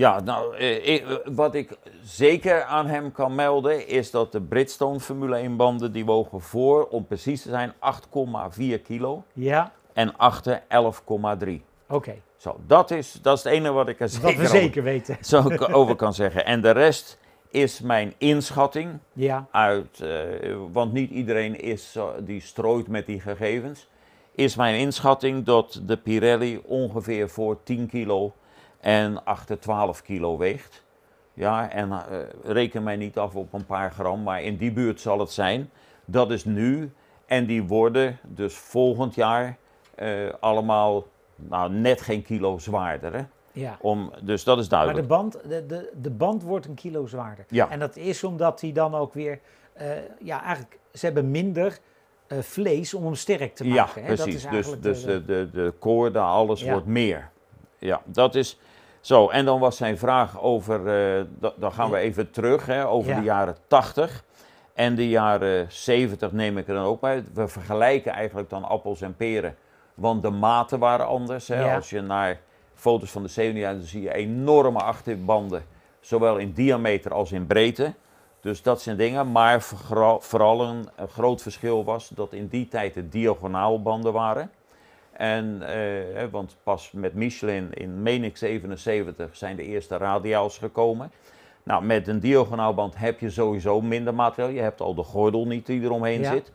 Ja, 0.00 0.20
nou, 0.20 0.56
eh, 0.56 0.86
ik- 0.94 1.08
eh, 1.08 1.16
wat 1.24 1.54
ik 1.54 1.76
zeker 2.02 2.62
aan 2.62 2.86
hem 2.86 3.12
kan 3.12 3.34
melden 3.34 3.88
is 3.88 4.10
dat 4.10 4.32
de 4.32 4.40
Bridgestone 4.40 5.00
Formule 5.00 5.38
1 5.38 5.56
banden, 5.56 5.92
die 5.92 6.04
wogen 6.04 6.40
voor, 6.40 6.86
om 6.86 7.06
precies 7.06 7.42
te 7.42 7.48
zijn, 7.48 7.72
8,4 7.78 8.78
kilo. 8.78 9.22
Ja, 9.32 9.72
En 9.92 10.16
achter 10.16 10.62
11,3. 10.68 11.62
oké. 11.88 12.14
Zo, 12.36 12.56
dat 12.66 12.90
is, 12.90 13.12
dat 13.22 13.38
is 13.38 13.44
het 13.44 13.52
enige 13.52 13.72
wat 13.72 13.88
ik 13.88 14.00
er 14.00 14.06
Dat 14.06 14.10
zeker, 14.10 14.28
we 14.28 14.34
over- 14.44 14.46
zeker 14.58 14.82
weten. 14.82 15.16
zo 15.24 15.42
over 15.72 15.96
kan 15.96 16.14
zeggen. 16.14 16.44
En 16.44 16.60
de 16.60 16.70
rest 16.70 17.18
is 17.50 17.80
mijn 17.80 18.14
inschatting 18.18 18.98
Ja, 19.12 19.46
uit, 19.50 20.00
eh, 20.00 20.08
want 20.72 20.92
niet 20.92 21.10
iedereen 21.10 21.60
is, 21.60 21.96
die 22.20 22.40
strooit 22.40 22.88
met 22.88 23.06
die 23.06 23.20
gegevens. 23.20 23.88
Is 24.34 24.56
mijn 24.56 24.78
inschatting 24.78 25.44
dat 25.44 25.80
de 25.86 25.96
Pirelli 25.96 26.60
ongeveer 26.66 27.28
voor 27.28 27.62
10 27.62 27.86
kilo 27.88 28.32
en 28.80 29.24
achter 29.24 29.58
12 29.58 30.02
kilo 30.02 30.36
weegt. 30.38 30.84
Ja, 31.34 31.70
en 31.70 31.92
eh, 31.92 31.98
reken 32.44 32.82
mij 32.82 32.96
niet 32.96 33.18
af 33.18 33.34
op 33.34 33.52
een 33.52 33.66
paar 33.66 33.90
gram, 33.92 34.22
maar 34.22 34.42
in 34.42 34.56
die 34.56 34.72
buurt 34.72 35.00
zal 35.00 35.18
het 35.18 35.30
zijn. 35.30 35.70
Dat 36.04 36.30
is 36.30 36.44
nu. 36.44 36.92
En 37.26 37.46
die 37.46 37.62
worden 37.62 38.18
dus 38.22 38.54
volgend 38.54 39.14
jaar 39.14 39.56
eh, 39.94 40.08
allemaal 40.40 41.04
nou, 41.36 41.72
net 41.72 42.00
geen 42.00 42.22
kilo 42.22 42.58
zwaarder. 42.58 43.12
Hè? 43.14 43.22
ja. 43.52 43.76
Om, 43.80 44.12
dus 44.22 44.44
dat 44.44 44.58
is 44.58 44.68
Maar 44.68 44.78
duidelijk. 44.86 45.08
de 45.08 45.14
band, 45.14 45.32
de, 45.48 45.66
de, 45.66 45.92
de 46.00 46.10
band 46.10 46.42
wordt 46.42 46.66
een 46.66 46.74
kilo 46.74 47.06
zwaarder. 47.06 47.44
Ja. 47.48 47.70
En 47.70 47.78
dat 47.78 47.96
is 47.96 48.24
omdat 48.24 48.60
hij 48.60 48.72
dan 48.72 48.94
ook 48.94 49.14
weer, 49.14 49.40
eh, 49.72 49.88
ja, 50.20 50.42
eigenlijk, 50.42 50.78
ze 50.92 51.04
hebben 51.04 51.30
minder 51.30 51.78
vlees 52.40 52.94
om 52.94 53.04
hem 53.04 53.14
sterk 53.14 53.54
te 53.54 53.64
Ja, 53.68 53.74
maken. 53.84 54.02
hè. 54.02 54.08
Dat 54.14 54.22
precies. 54.24 54.44
is 54.44 54.50
Dus, 54.50 54.80
dus 54.80 55.04
de- 55.04 55.24
de, 55.24 55.50
de, 55.50 55.50
de 55.62 55.74
koorden, 55.78 56.22
alles 56.22 56.60
Ja. 56.62 56.70
wordt 56.72 56.86
meer. 56.86 57.30
Ja, 57.80 58.00
dat 58.04 58.34
is 58.34 58.58
zo. 59.00 59.28
En 59.28 59.44
dan 59.44 59.60
was 59.60 59.76
zijn 59.76 59.98
vraag 59.98 60.40
over, 60.40 60.78
eh, 60.78 61.24
da- 61.38 61.52
dan 61.56 61.72
gaan 61.72 61.90
we 61.90 61.96
even 61.96 62.30
terug, 62.30 62.66
hè, 62.66 62.86
over 62.88 63.10
Ja. 63.10 63.18
de 63.18 63.24
jaren 63.24 63.56
80 63.66 64.24
en 64.74 64.94
de 64.94 65.08
jaren 65.08 65.66
70 65.72 66.32
neem 66.32 66.58
ik 66.58 66.68
er 66.68 66.74
dan 66.74 66.84
ook 66.84 67.00
bij. 67.00 67.24
We 67.34 67.48
vergelijken 67.48 68.12
eigenlijk 68.12 68.50
dan 68.50 68.64
appels 68.64 69.00
en 69.00 69.16
peren, 69.16 69.56
want 69.94 70.22
de 70.22 70.30
maten 70.30 70.78
waren 70.78 71.06
anders. 71.06 71.48
Hè. 71.48 71.60
Ja. 71.60 71.74
Als 71.74 71.90
je 71.90 72.00
naar 72.00 72.40
foto's 72.74 73.10
van 73.10 73.22
de 73.22 73.28
70 73.28 73.62
jaar, 73.62 73.74
dan 73.74 73.82
zie 73.82 74.02
je 74.02 74.14
enorme 74.14 74.78
achterbanden, 74.78 75.62
zowel 76.00 76.36
in 76.36 76.52
diameter 76.52 77.12
als 77.14 77.32
in 77.32 77.46
breedte. 77.46 77.94
Dus 78.40 78.62
dat 78.62 78.80
zijn 78.82 78.96
dingen, 78.96 79.32
maar 79.32 79.60
vooral, 80.20 80.62
een 80.62 80.88
groot 81.08 81.42
verschil 81.42 81.84
was 81.84 82.08
dat 82.08 82.32
in 82.32 82.46
die 82.48 82.68
tijd 82.68 82.94
de 82.94 83.08
diagonaalbanden 83.08 84.12
waren. 84.12 84.50
En, 85.20 85.62
eh, 85.62 86.24
want 86.30 86.56
pas 86.62 86.90
met 86.92 87.14
Michelin 87.14 87.68
in, 87.74 88.02
meen 88.02 88.24
ik, 88.24 88.36
77 88.36 89.36
zijn 89.36 89.56
de 89.56 89.62
eerste 89.62 89.96
radiaals 89.96 90.58
gekomen. 90.58 91.12
Nou, 91.62 91.84
met 91.84 92.08
een 92.08 92.20
diagonaalband 92.20 92.96
heb 92.96 93.20
je 93.20 93.30
sowieso 93.30 93.80
minder 93.80 94.14
materiaal. 94.14 94.50
Je 94.50 94.60
hebt 94.60 94.80
al 94.80 94.94
de 94.94 95.02
gordel 95.02 95.46
niet 95.46 95.66
die 95.66 95.82
eromheen 95.82 96.20
Ja. 96.20 96.32
zit. 96.32 96.52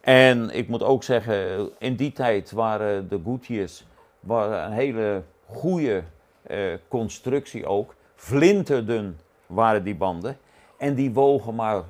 En 0.00 0.50
ik 0.50 0.68
moet 0.68 0.82
ook 0.82 1.02
zeggen, 1.02 1.68
in 1.78 1.94
die 1.96 2.12
tijd 2.12 2.50
waren 2.50 3.08
de 3.08 3.20
Goodyears 3.24 3.86
waren 4.20 4.64
een 4.64 4.72
hele 4.72 5.22
goede 5.46 6.02
eh, 6.42 6.58
constructie 6.88 7.66
ook. 7.66 7.94
Flinterdun 8.14 9.18
waren 9.46 9.84
die 9.84 9.94
banden. 9.96 10.38
En 10.78 10.94
die 10.94 11.12
wogen 11.12 11.54
maar 11.54 11.82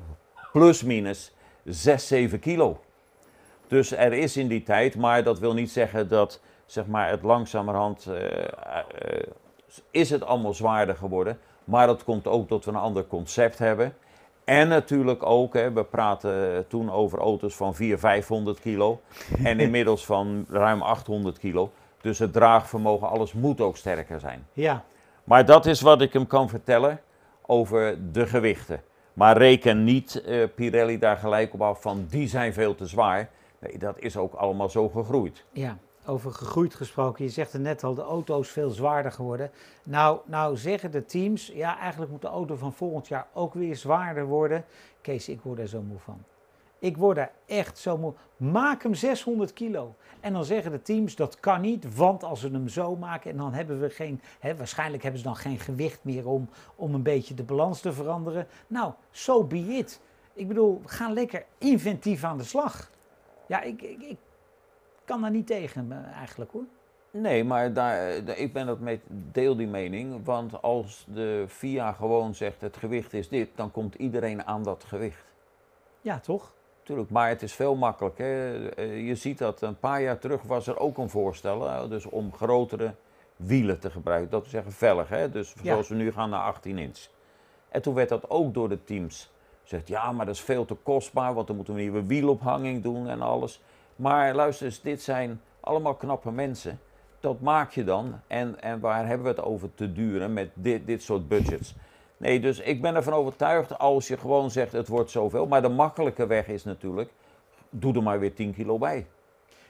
plus 0.52 0.82
minus 0.82 1.34
6, 1.64 2.06
7 2.06 2.38
kilo. 2.38 2.80
Dus 3.70 3.92
er 3.92 4.12
is 4.12 4.36
in 4.36 4.48
die 4.48 4.62
tijd, 4.62 4.96
maar 4.96 5.22
dat 5.22 5.38
wil 5.38 5.54
niet 5.54 5.70
zeggen 5.70 6.08
dat 6.08 6.40
zeg 6.66 6.86
maar, 6.86 7.10
het 7.10 7.22
langzamerhand 7.22 8.06
eh, 8.06 8.38
eh, 8.38 9.22
is 9.90 10.10
het 10.10 10.24
allemaal 10.24 10.54
zwaarder 10.54 10.96
geworden. 10.96 11.38
Maar 11.64 11.86
dat 11.86 12.04
komt 12.04 12.26
ook 12.26 12.48
dat 12.48 12.64
we 12.64 12.70
een 12.70 12.76
ander 12.76 13.06
concept 13.06 13.58
hebben. 13.58 13.94
En 14.44 14.68
natuurlijk 14.68 15.26
ook, 15.26 15.54
hè, 15.54 15.72
we 15.72 15.84
praten 15.84 16.64
toen 16.68 16.90
over 16.90 17.18
auto's 17.18 17.56
van 17.56 17.74
400, 17.74 18.00
500 18.00 18.60
kilo. 18.60 19.00
En 19.44 19.60
inmiddels 19.60 20.04
van 20.04 20.46
ruim 20.48 20.82
800 20.82 21.38
kilo. 21.38 21.72
Dus 22.00 22.18
het 22.18 22.32
draagvermogen, 22.32 23.08
alles 23.08 23.32
moet 23.32 23.60
ook 23.60 23.76
sterker 23.76 24.20
zijn. 24.20 24.46
ja, 24.52 24.84
Maar 25.24 25.44
dat 25.44 25.66
is 25.66 25.80
wat 25.80 26.00
ik 26.00 26.12
hem 26.12 26.26
kan 26.26 26.48
vertellen 26.48 27.00
over 27.46 28.12
de 28.12 28.26
gewichten. 28.26 28.82
Maar 29.12 29.36
reken 29.36 29.84
niet 29.84 30.22
eh, 30.22 30.42
Pirelli 30.54 30.98
daar 30.98 31.16
gelijk 31.16 31.54
op 31.54 31.62
af 31.62 31.82
van 31.82 32.06
die 32.08 32.28
zijn 32.28 32.52
veel 32.52 32.74
te 32.74 32.86
zwaar. 32.86 33.30
Nee, 33.60 33.78
dat 33.78 33.98
is 33.98 34.16
ook 34.16 34.34
allemaal 34.34 34.68
zo 34.68 34.88
gegroeid. 34.88 35.44
ja. 35.52 35.78
Over 36.06 36.32
gegroeid 36.32 36.74
gesproken, 36.74 37.24
je 37.24 37.30
zegt 37.30 37.52
er 37.52 37.60
net 37.60 37.84
al, 37.84 37.94
de 37.94 38.02
auto 38.02 38.40
is 38.40 38.48
veel 38.48 38.70
zwaarder 38.70 39.12
geworden. 39.12 39.50
Nou, 39.84 40.20
nou 40.24 40.56
zeggen 40.56 40.90
de 40.90 41.04
teams, 41.04 41.46
ja, 41.46 41.78
eigenlijk 41.78 42.10
moet 42.10 42.20
de 42.20 42.28
auto 42.28 42.56
van 42.56 42.72
volgend 42.72 43.08
jaar 43.08 43.26
ook 43.32 43.54
weer 43.54 43.76
zwaarder 43.76 44.26
worden. 44.26 44.64
Kees, 45.00 45.28
ik 45.28 45.40
word 45.40 45.58
er 45.58 45.68
zo 45.68 45.82
moe 45.82 45.98
van. 45.98 46.24
Ik 46.78 46.96
word 46.96 47.16
er 47.18 47.30
echt 47.46 47.78
zo 47.78 47.98
moe. 47.98 48.14
Maak 48.36 48.82
hem 48.82 48.94
600 48.94 49.52
kilo. 49.52 49.94
En 50.20 50.32
dan 50.32 50.44
zeggen 50.44 50.70
de 50.70 50.82
teams 50.82 51.16
dat 51.16 51.40
kan 51.40 51.60
niet, 51.60 51.96
want 51.96 52.24
als 52.24 52.42
we 52.42 52.48
hem 52.50 52.68
zo 52.68 52.96
maken 52.96 53.30
en 53.30 53.36
dan 53.36 53.52
hebben 53.52 53.80
we 53.80 53.90
geen, 53.90 54.20
hè, 54.38 54.56
waarschijnlijk 54.56 55.02
hebben 55.02 55.20
ze 55.20 55.26
dan 55.26 55.36
geen 55.36 55.58
gewicht 55.58 56.04
meer 56.04 56.28
om, 56.28 56.48
om 56.76 56.94
een 56.94 57.02
beetje 57.02 57.34
de 57.34 57.42
balans 57.42 57.80
te 57.80 57.92
veranderen. 57.92 58.46
Nou, 58.66 58.92
so 59.10 59.44
be 59.44 59.58
it. 59.58 60.00
Ik 60.32 60.48
bedoel, 60.48 60.80
we 60.82 60.88
gaan 60.88 61.12
lekker 61.12 61.44
inventief 61.58 62.24
aan 62.24 62.38
de 62.38 62.44
slag. 62.44 62.90
Ja, 63.50 63.60
ik, 63.62 63.82
ik, 63.82 64.02
ik 64.02 64.16
kan 65.04 65.20
daar 65.20 65.30
niet 65.30 65.46
tegen 65.46 65.92
eh, 65.92 66.16
eigenlijk 66.16 66.52
hoor. 66.52 66.64
Nee, 67.10 67.44
maar 67.44 67.72
daar, 67.72 68.08
eh, 68.08 68.40
ik 68.40 68.52
ben 68.52 68.66
het 68.66 68.80
met 68.80 69.00
deel 69.08 69.56
die 69.56 69.66
mening. 69.66 70.24
Want 70.24 70.62
als 70.62 71.06
de 71.08 71.44
FIA 71.48 71.92
gewoon 71.92 72.34
zegt 72.34 72.60
het 72.60 72.76
gewicht 72.76 73.12
is 73.12 73.28
dit, 73.28 73.48
dan 73.54 73.70
komt 73.70 73.94
iedereen 73.94 74.46
aan 74.46 74.62
dat 74.62 74.84
gewicht. 74.84 75.24
Ja, 76.00 76.18
toch? 76.18 76.52
Tuurlijk, 76.82 77.10
maar 77.10 77.28
het 77.28 77.42
is 77.42 77.52
veel 77.52 77.76
makkelijker. 77.76 78.26
Je 78.96 79.14
ziet 79.14 79.38
dat 79.38 79.62
een 79.62 79.78
paar 79.78 80.02
jaar 80.02 80.18
terug 80.18 80.42
was 80.42 80.66
er 80.66 80.78
ook 80.78 80.98
een 80.98 81.10
voorstel, 81.10 81.88
dus 81.88 82.06
om 82.06 82.32
grotere 82.34 82.94
wielen 83.36 83.80
te 83.80 83.90
gebruiken. 83.90 84.30
Dat 84.30 84.44
we 84.44 84.50
zeggen 84.50 84.72
vellig, 84.72 85.08
hè? 85.08 85.30
dus 85.30 85.52
Ja. 85.52 85.62
zoals 85.62 85.88
we 85.88 85.94
nu 85.94 86.12
gaan 86.12 86.30
naar 86.30 86.42
18 86.42 86.78
inch. 86.78 87.06
En 87.68 87.82
toen 87.82 87.94
werd 87.94 88.08
dat 88.08 88.30
ook 88.30 88.54
door 88.54 88.68
de 88.68 88.84
teams 88.84 89.30
gezegd, 89.70 89.88
ja, 89.88 90.12
maar 90.12 90.26
dat 90.26 90.34
is 90.34 90.40
veel 90.40 90.64
te 90.64 90.74
kostbaar, 90.74 91.34
want 91.34 91.46
dan 91.46 91.56
moeten 91.56 91.74
we 91.74 91.80
nieuwe 91.80 92.06
wielophanging 92.06 92.82
doen 92.82 93.08
en 93.08 93.22
alles. 93.22 93.62
Maar 93.96 94.34
luister 94.34 94.66
eens, 94.66 94.80
dit 94.80 95.02
zijn 95.02 95.40
allemaal 95.60 95.94
knappe 95.94 96.30
mensen 96.30 96.78
dat 97.20 97.40
maak 97.40 97.70
je 97.70 97.84
dan. 97.84 98.20
En, 98.26 98.62
en 98.62 98.80
waar 98.80 99.06
hebben 99.06 99.22
we 99.26 99.32
het 99.32 99.42
over 99.42 99.74
te 99.74 99.92
duren 99.92 100.32
met 100.32 100.50
dit, 100.54 100.86
dit 100.86 101.02
soort 101.02 101.28
budgets? 101.28 101.74
Nee, 102.16 102.40
dus 102.40 102.60
ik 102.60 102.82
ben 102.82 102.94
ervan 102.94 103.12
overtuigd 103.12 103.78
als 103.78 104.08
je 104.08 104.16
gewoon 104.16 104.50
zegt 104.50 104.72
het 104.72 104.88
wordt 104.88 105.10
zoveel. 105.10 105.46
Maar 105.46 105.62
de 105.62 105.68
makkelijke 105.68 106.26
weg 106.26 106.48
is 106.48 106.64
natuurlijk, 106.64 107.10
doe 107.70 107.94
er 107.94 108.02
maar 108.02 108.20
weer 108.20 108.34
10 108.34 108.54
kilo 108.54 108.78
bij. 108.78 109.06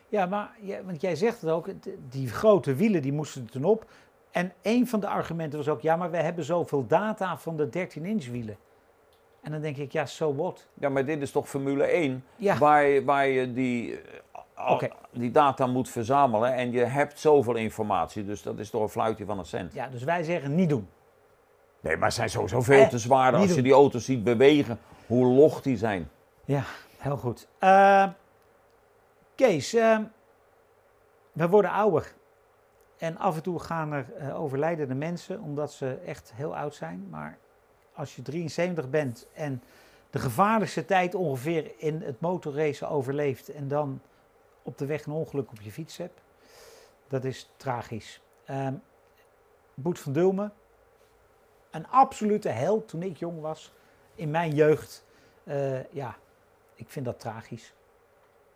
Ja, 0.08 0.26
maar 0.26 0.50
want 0.84 1.00
jij 1.00 1.16
zegt 1.16 1.40
het 1.40 1.50
ook, 1.50 1.68
die 2.08 2.28
grote 2.28 2.74
wielen 2.74 3.02
die 3.02 3.12
moesten 3.12 3.42
er 3.42 3.50
toen 3.50 3.64
op. 3.64 3.86
En 4.30 4.52
een 4.62 4.88
van 4.88 5.00
de 5.00 5.08
argumenten 5.08 5.58
was 5.58 5.68
ook, 5.68 5.80
ja, 5.80 5.96
maar 5.96 6.10
we 6.10 6.16
hebben 6.16 6.44
zoveel 6.44 6.86
data 6.86 7.38
van 7.38 7.56
de 7.56 7.66
13-inch 7.66 8.30
wielen. 8.30 8.56
En 9.42 9.52
dan 9.52 9.60
denk 9.60 9.76
ik, 9.76 9.92
ja, 9.92 10.06
so 10.06 10.34
what? 10.34 10.66
Ja, 10.74 10.88
maar 10.88 11.04
dit 11.04 11.22
is 11.22 11.30
toch 11.30 11.48
Formule 11.48 11.84
1, 11.94 12.24
Ja. 12.36 12.58
waar, 12.58 12.84
je- 12.86 13.04
waar 13.04 13.26
je 13.26 13.52
die, 13.52 14.00
eh, 14.54 14.82
die 15.12 15.30
data 15.30 15.66
moet 15.66 15.88
verzamelen. 15.88 16.54
En 16.54 16.70
je 16.72 16.84
hebt 16.84 17.18
zoveel 17.18 17.54
informatie, 17.56 18.24
dus 18.24 18.42
dat 18.42 18.58
is 18.58 18.70
toch 18.70 18.82
een 18.82 18.88
fluitje 18.88 19.24
van 19.24 19.38
een 19.38 19.44
cent. 19.44 19.74
Ja, 19.74 19.88
dus 19.88 20.02
wij 20.04 20.22
zeggen 20.22 20.54
niet 20.54 20.68
doen. 20.68 20.88
Nee, 21.80 21.96
maar 21.96 22.10
ze 22.10 22.16
zijn 22.16 22.30
sowieso 22.30 22.60
veel 22.60 22.82
Eh, 22.82 22.88
te 22.88 22.98
zwaar 22.98 23.34
als 23.34 23.48
je 23.48 23.54
doen. 23.54 23.62
die 23.62 23.72
auto's 23.72 24.04
ziet 24.04 24.24
bewegen. 24.24 24.78
Hoe 25.06 25.26
log 25.26 25.62
die 25.62 25.76
zijn. 25.76 26.10
Ja, 26.44 26.62
heel 26.98 27.16
goed. 27.16 27.48
Eh, 27.58 28.08
Kees, 29.34 29.74
eh, 29.74 29.98
we 31.32 31.48
worden 31.48 31.70
ouder. 31.70 32.12
En 32.98 33.18
af 33.18 33.36
en 33.36 33.42
toe 33.42 33.58
gaan 33.60 33.92
er 33.92 34.06
eh, 34.18 34.40
overlijdende 34.40 34.94
mensen 34.94 35.40
omdat 35.40 35.72
ze 35.72 35.98
echt 36.06 36.32
heel 36.34 36.56
oud 36.56 36.74
zijn. 36.74 37.06
Maar 37.10 37.38
als 38.00 38.16
je 38.16 38.22
73 38.22 38.90
bent 38.90 39.26
en 39.34 39.62
de 40.10 40.18
gevaarlijkste 40.18 40.84
tijd 40.84 41.14
ongeveer 41.14 41.72
in 41.76 42.02
het 42.02 42.20
motorracen 42.20 42.88
overleeft 42.88 43.48
en 43.48 43.68
dan 43.68 44.00
op 44.62 44.78
de 44.78 44.86
weg 44.86 45.04
een 45.04 45.12
ongeluk 45.12 45.50
op 45.50 45.60
je 45.60 45.72
fiets 45.72 45.96
hebt, 45.96 46.20
dat 47.08 47.24
is 47.24 47.50
tragisch. 47.56 48.20
Ehm 48.44 48.74
Boet 49.74 49.98
van 49.98 50.12
Dulmen, 50.12 50.52
een 51.70 51.88
absolute 51.88 52.48
held 52.48 52.88
toen 52.88 53.02
ik 53.02 53.16
jong 53.16 53.40
was, 53.40 53.72
in 54.14 54.30
mijn 54.30 54.54
jeugd. 54.54 55.04
Eh, 55.44 55.92
ja, 55.92 56.16
ik 56.74 56.86
vind 56.88 57.04
dat 57.04 57.20
tragisch. 57.20 57.74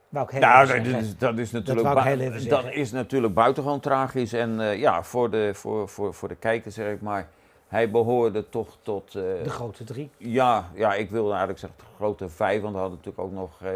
Wou 0.09 0.24
ik 0.26 0.30
heel 0.33 0.40
Nou, 0.40 0.66
dat 0.66 1.02
is, 1.02 1.18
dat 1.18 1.38
is 1.38 1.50
natuurlijk, 1.50 2.04
heel 2.04 2.48
dat 2.48 2.64
is 2.72 2.92
natuurlijk 2.92 3.35
buitengewoon 3.35 3.80
tragisch. 3.80 4.33
En 4.33 4.61
eh, 4.61 4.78
ja, 4.78 5.02
voor 5.02 5.30
de, 5.30 5.50
voor, 5.54 5.88
voor, 5.88 6.14
voor 6.14 6.28
de 6.28 6.37
kijker 6.37 6.72
zeg 6.72 6.92
ik 6.92 7.00
maar, 7.00 7.28
hij 7.74 7.90
behoorde 7.90 8.48
toch 8.48 8.76
tot... 8.82 9.14
eh, 9.14 9.22
De 9.22 9.50
grote 9.50 9.84
drie. 9.84 10.10
ja, 10.16 10.70
ja, 10.74 10.94
ik 10.94 11.10
wilde 11.10 11.28
eigenlijk 11.28 11.58
zeggen 11.58 11.78
de 11.78 11.84
grote 11.96 12.28
vijf, 12.28 12.60
want 12.60 12.74
we 12.74 12.80
hadden 12.80 12.98
natuurlijk 12.98 13.26
ook 13.26 13.32
nog 13.32 13.62
eh, 13.62 13.70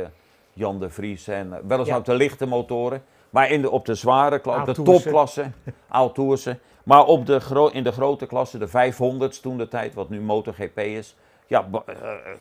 Jan 0.53 0.79
de 0.79 0.91
Vries 0.91 1.29
en 1.29 1.53
eh, 1.53 1.59
weliswaar 1.67 1.87
Ja. 1.95 1.99
op 1.99 2.05
de 2.05 2.15
lichte 2.15 2.47
motoren. 2.47 3.03
Maar 3.31 3.51
in 3.51 3.63
de, 3.63 3.71
op 3.71 3.85
de 3.87 3.95
zware 3.95 4.39
klasse, 4.39 4.73
de 4.73 4.83
topklasse, 4.83 5.51
Aaltoerse. 5.89 6.59
Maar 6.83 7.05
op 7.05 7.27
de 7.27 7.71
in 7.73 7.83
de 7.85 7.93
grote 7.93 8.27
klasse, 8.27 8.59
de 8.59 8.69
500 8.69 9.43
toen 9.43 9.59
de 9.59 9.69
tijd, 9.69 9.95
wat 9.95 10.09
nu 10.09 10.21
MotoGP 10.21 10.79
is. 10.79 11.17
Ja, 11.47 11.69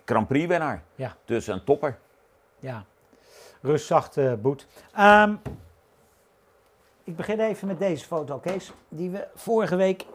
Grand 0.06 0.28
Prix 0.28 0.48
winnaar. 0.48 0.84
Ja. 0.96 1.16
Dus 1.26 1.48
een 1.48 1.64
topper. 1.64 1.98
Ja, 2.60 2.84
rustzacht 3.62 4.42
Boet. 4.42 4.68
Ehm, 4.96 5.34
ik 7.04 7.16
begin 7.16 7.40
even 7.40 7.68
met 7.68 7.80
deze 7.80 8.06
foto, 8.06 8.38
Kees. 8.38 8.72
Die 8.90 9.10
we 9.10 9.28
vorige 9.36 9.76
week 9.76 10.06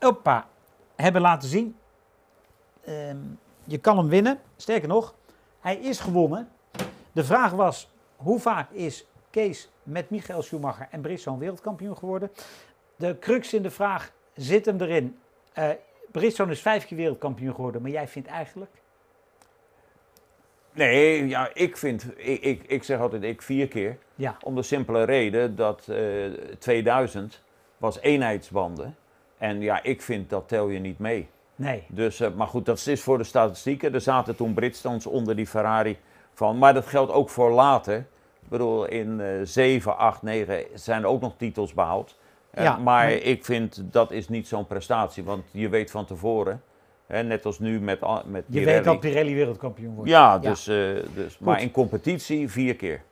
oppa, 0.00 0.46
hebben 0.96 1.20
laten 1.20 1.48
zien. 1.48 1.76
Ehm, 2.84 3.16
je 3.64 3.78
kan 3.78 3.96
hem 3.96 4.08
winnen. 4.08 4.40
Sterker 4.56 4.88
nog, 4.88 5.14
hij 5.60 5.76
is 5.76 6.00
gewonnen. 6.00 6.48
De 7.12 7.24
vraag 7.24 7.52
was, 7.52 7.90
hoe 8.16 8.40
vaak 8.40 8.70
is 8.70 9.06
Kees 9.30 9.70
met 9.82 10.10
Michael 10.10 10.42
Schumacher 10.42 10.88
en 10.90 11.00
Brisson 11.00 11.38
wereldkampioen 11.38 11.96
geworden? 11.96 12.30
De 12.96 13.18
crux 13.18 13.54
in 13.54 13.62
de 13.62 13.70
vraag 13.70 14.12
zit 14.34 14.66
hem 14.66 14.80
erin. 14.80 15.18
Eh 15.52 15.70
Brisson 16.14 16.50
is 16.50 16.60
vijf 16.60 16.86
keer 16.86 16.96
wereldkampioen 16.96 17.54
geworden, 17.54 17.82
maar 17.82 17.90
jij 17.90 18.08
vindt 18.08 18.28
eigenlijk... 18.28 18.70
Nee, 20.72 21.28
ja, 21.28 21.50
ik 21.54 21.76
vind, 21.76 22.06
ik, 22.16 22.42
ik, 22.42 22.62
ik 22.62 22.82
zeg 22.82 23.00
altijd 23.00 23.22
ik 23.22 23.42
vier 23.42 23.68
keer. 23.68 23.98
Ja, 24.14 24.36
Om 24.40 24.54
de 24.54 24.62
simpele 24.62 25.02
reden 25.02 25.56
dat 25.56 25.88
eh 25.88 26.32
2000 26.58 27.42
was 27.76 28.00
eenheidsbanden. 28.00 28.96
En 29.44 29.60
ja, 29.60 29.82
ik 29.82 30.02
vind 30.02 30.30
dat 30.30 30.48
tel 30.48 30.68
je 30.68 30.78
niet 30.78 30.98
mee. 30.98 31.28
nee. 31.56 31.82
Dus, 31.88 32.20
eh, 32.20 32.30
maar 32.36 32.46
goed, 32.46 32.66
dat 32.66 32.86
is 32.86 33.02
voor 33.02 33.18
de 33.18 33.24
statistieken. 33.24 33.94
Er 33.94 34.00
zaten 34.00 34.36
toen 34.36 34.54
Bridgestones 34.54 35.06
onder 35.06 35.36
die 35.36 35.46
Ferrari 35.46 35.98
van. 36.34 36.58
Maar 36.58 36.74
dat 36.74 36.86
geldt 36.86 37.12
ook 37.12 37.30
voor 37.30 37.50
later. 37.50 37.96
Ik 38.42 38.48
bedoel, 38.48 38.84
in 38.86 39.20
eh 39.20 39.28
7, 39.42 39.96
8, 39.98 40.22
9 40.22 40.64
zijn 40.74 41.02
er 41.02 41.08
ook 41.08 41.20
nog 41.20 41.34
titels 41.36 41.74
behaald. 41.74 42.18
Eh, 42.50 42.64
Ja, 42.64 42.76
maar 42.76 43.10
ik 43.12 43.44
vind 43.44 43.82
dat 43.92 44.10
is 44.10 44.28
niet 44.28 44.48
zo'n 44.48 44.66
prestatie. 44.66 45.24
Want 45.24 45.44
je 45.50 45.68
weet 45.68 45.90
van 45.90 46.04
tevoren, 46.04 46.62
hè, 47.06 47.22
net 47.22 47.44
als 47.44 47.58
nu 47.58 47.80
met, 47.80 48.00
met 48.26 48.44
Je 48.46 48.52
Pirelli. 48.52 48.64
weet 48.74 48.84
dat 48.84 49.00
Pirelli 49.00 49.34
wereldkampioen 49.34 49.94
wordt. 49.94 50.10
Ja, 50.10 50.38
dus, 50.38 50.66
eh, 50.66 50.76
dus, 51.14 51.38
maar 51.38 51.62
in 51.62 51.70
competitie 51.70 52.48
vier 52.50 52.76
keer. 52.76 53.02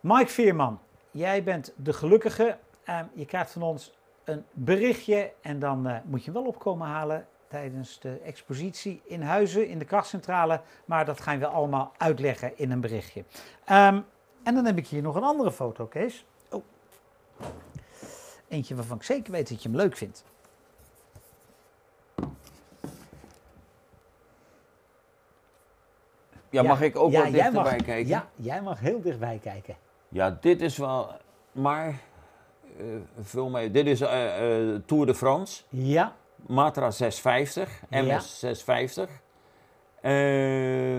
Mike 0.00 0.30
Veerman, 0.30 0.80
jij 1.10 1.42
bent 1.42 1.72
de 1.76 1.92
gelukkige. 1.92 2.56
Eh, 2.84 2.98
je 3.14 3.24
krijgt 3.26 3.52
van 3.52 3.62
ons 3.62 3.92
een 4.24 4.44
berichtje 4.52 5.32
en 5.40 5.58
dan 5.58 5.86
eh, 5.86 5.96
moet 6.04 6.24
je 6.24 6.32
wel 6.32 6.44
opkomen 6.44 6.86
halen 6.86 7.26
tijdens 7.48 8.00
de 8.00 8.18
expositie 8.24 9.02
in 9.04 9.22
Huizen, 9.22 9.68
in 9.68 9.78
de 9.78 9.84
krachtcentrale. 9.84 10.60
Maar 10.84 11.04
dat 11.04 11.20
gaan 11.20 11.38
we 11.38 11.46
allemaal 11.46 11.92
uitleggen 11.96 12.58
in 12.58 12.70
een 12.70 12.80
berichtje. 12.80 13.24
Ehm, 13.64 14.00
en 14.42 14.54
dan 14.54 14.64
heb 14.64 14.78
ik 14.78 14.86
hier 14.86 15.02
nog 15.02 15.14
een 15.14 15.22
andere 15.22 15.52
foto, 15.52 15.86
Kees. 15.86 16.24
Oh. 16.50 16.64
Eentje 18.48 18.74
waarvan 18.74 18.96
ik 18.96 19.02
zeker 19.02 19.32
weet 19.32 19.48
dat 19.48 19.62
je 19.62 19.68
hem 19.68 19.78
leuk 19.78 19.96
vindt. 19.96 20.24
Ja, 26.50 26.62
mag 26.62 26.80
ik 26.80 26.96
ook 26.96 27.10
ja, 27.10 27.20
jij 27.20 27.30
dichterbij 27.30 27.62
mag, 27.62 27.84
kijken? 27.84 28.06
Ja, 28.06 28.28
jij 28.36 28.62
mag 28.62 28.80
heel 28.80 29.00
dichtbij 29.00 29.38
kijken. 29.42 29.76
Ja, 30.08 30.38
dit 30.40 30.60
is 30.60 30.76
wel. 30.76 31.10
Maar. 31.52 31.94
Eh 32.78 32.84
vul 33.20 33.48
mee. 33.50 33.70
Dit 33.70 33.86
is 33.86 34.00
eh, 34.00 34.58
eh, 34.72 34.80
Tour 34.86 35.06
de 35.06 35.14
France. 35.14 35.62
Ja, 35.68 36.12
Matra 36.46 36.90
650. 36.90 37.68
Ja. 37.90 38.02
MS 38.02 38.38
650. 38.38 39.08
Eh, 40.00 40.96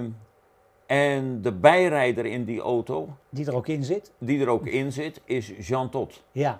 en 0.86 1.42
de 1.42 1.52
bijrijder 1.52 2.26
in 2.26 2.44
die 2.46 2.62
auto, 2.62 3.10
die 3.30 3.46
er 3.48 3.56
ook 3.56 3.68
in 3.68 3.84
zit. 3.84 4.12
die 4.18 4.42
er 4.42 4.50
ook 4.50 4.66
in 4.66 4.92
zit, 4.92 5.22
is 5.26 5.52
Jean 5.68 5.90
Todt. 5.90 6.24
Ja, 6.32 6.60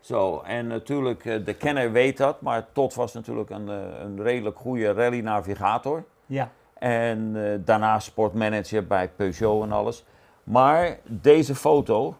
Zo, 0.00 0.40
en 0.40 0.66
natuurlijk, 0.66 1.24
eh, 1.24 1.44
de 1.44 1.54
kenner 1.54 1.92
weet 1.92 2.16
dat, 2.16 2.40
maar 2.40 2.66
Todt 2.72 2.94
was 2.94 3.12
natuurlijk 3.12 3.50
een, 3.50 3.68
eh, 3.68 4.00
een 4.02 4.22
redelijk 4.22 4.56
goede 4.58 4.92
rally-navigator. 4.92 6.04
ja, 6.26 6.50
En 6.78 7.32
eh, 7.52 7.58
daarna 7.64 7.98
sportmanager 7.98 8.86
bij 8.86 9.08
Peugeot 9.08 9.62
en 9.62 9.72
alles. 9.72 10.04
Maar 10.44 10.98
deze 11.04 11.54
foto 11.54 12.16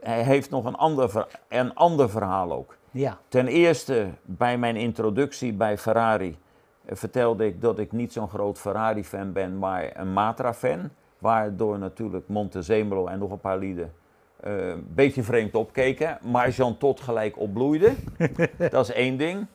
hij 0.00 0.22
heeft 0.22 0.50
nog 0.50 0.64
een 0.64 0.76
ander, 0.76 1.26
een 1.48 1.74
ander 1.74 2.10
verhaal 2.10 2.52
ook. 2.52 2.76
ja. 2.90 3.18
Ten 3.28 3.46
eerste, 3.46 4.08
bij 4.22 4.58
mijn 4.58 4.76
introductie 4.76 5.52
bij 5.52 5.78
Ferrari 5.78 6.38
eh, 6.84 6.96
vertelde 6.96 7.46
ik 7.46 7.60
dat 7.60 7.78
ik 7.78 7.92
niet 7.92 8.12
zo'n 8.12 8.28
groot 8.28 8.58
Ferrari-fan 8.58 9.32
ben, 9.32 9.58
maar 9.58 9.90
een 9.94 10.12
Matra-fan. 10.12 10.90
Waardoor 11.18 11.78
natuurlijk 11.78 12.28
Montezemolo 12.28 13.06
en 13.06 13.18
nog 13.18 13.30
een 13.30 13.40
paar 13.40 13.58
lieden 13.58 13.92
eh, 14.40 14.68
een 14.68 14.86
beetje 14.94 15.22
vreemd 15.22 15.54
opkeken. 15.54 16.18
Maar 16.22 16.50
Jean 16.50 16.78
Todt 16.78 17.00
gelijk 17.00 17.38
opbloeide. 17.38 17.92
dat 18.70 18.88
is 18.88 18.94
één 18.94 19.16
ding. 19.16 19.46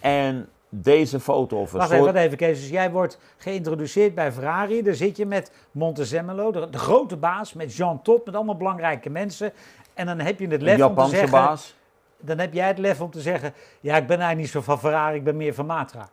En 0.00 0.48
deze 0.68 1.20
foto... 1.20 1.56
Wacht 1.56 1.70
verzorgd- 1.70 1.92
even, 1.92 2.04
wacht 2.04 2.16
even, 2.24 2.36
Kees. 2.36 2.60
Dus 2.60 2.68
jij 2.70 2.90
wordt 2.90 3.18
geïntroduceerd 3.36 4.14
bij 4.14 4.32
Ferrari. 4.32 4.82
Daar 4.82 4.94
zit 4.94 5.16
je 5.16 5.26
met 5.26 5.52
Montezemolo, 5.70 6.50
de, 6.52 6.70
de 6.70 6.78
grote 6.78 7.16
baas, 7.16 7.52
met 7.52 7.74
Jean 7.74 8.02
Todt, 8.02 8.26
met 8.26 8.34
allemaal 8.34 8.56
belangrijke 8.56 9.10
mensen. 9.10 9.52
En 9.98 10.06
dan 10.06 10.18
heb 10.18 10.38
je 10.38 10.46
het 10.46 10.62
lef 10.62 10.72
om 10.72 10.78
te 10.78 10.88
Japanse 10.88 11.16
zeggen... 11.16 11.30
baas. 11.30 11.76
Dan 12.20 12.38
heb 12.38 12.52
jij 12.52 12.66
het 12.66 12.78
lef 12.78 13.00
om 13.00 13.10
te 13.10 13.20
zeggen... 13.20 13.52
Ja, 13.80 13.96
ik 13.96 14.06
ben 14.06 14.18
eigenlijk 14.18 14.38
niet 14.38 14.48
zo 14.48 14.60
van 14.60 14.78
Ferrari, 14.78 15.16
ik 15.16 15.24
ben 15.24 15.36
meer 15.36 15.54
van 15.54 15.66
Matra. 15.66 16.08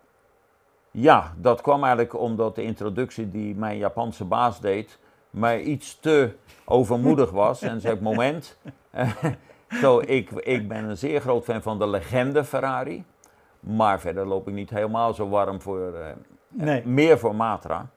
Ja, 0.92 1.34
dat 1.38 1.62
kwam 1.62 1.84
eigenlijk 1.84 2.20
omdat 2.20 2.56
de 2.56 2.64
introductie 2.64 3.32
die 3.32 3.56
mijn 3.56 3.78
Japanse 3.78 4.26
baas 4.26 4.60
deed 4.60 5.00
mij 5.30 5.62
iets 5.62 6.00
te 6.00 6.36
overmoedig 6.66 7.32
was. 7.32 7.62
En 7.62 7.82
zei 7.82 8.00
moment, 8.10 8.58
eh, 8.92 9.10
zo, 9.70 10.00
ik, 10.00 10.32
ik 10.32 10.68
ben 10.68 10.84
een 10.84 10.98
zeer 10.98 11.22
groot 11.22 11.44
fan 11.44 11.62
van 11.62 11.80
de 11.80 11.88
legende 11.88 12.44
Ferrari. 12.44 13.04
Maar 13.60 14.00
verder 14.00 14.26
loop 14.28 14.48
ik 14.48 14.54
niet 14.54 14.70
helemaal 14.70 15.14
zo 15.14 15.30
warm 15.30 15.62
voor, 15.62 15.94
eh, 15.94 16.06
Nee. 16.48 16.86
meer 16.86 17.20
voor 17.20 17.36
Matra. 17.36 17.90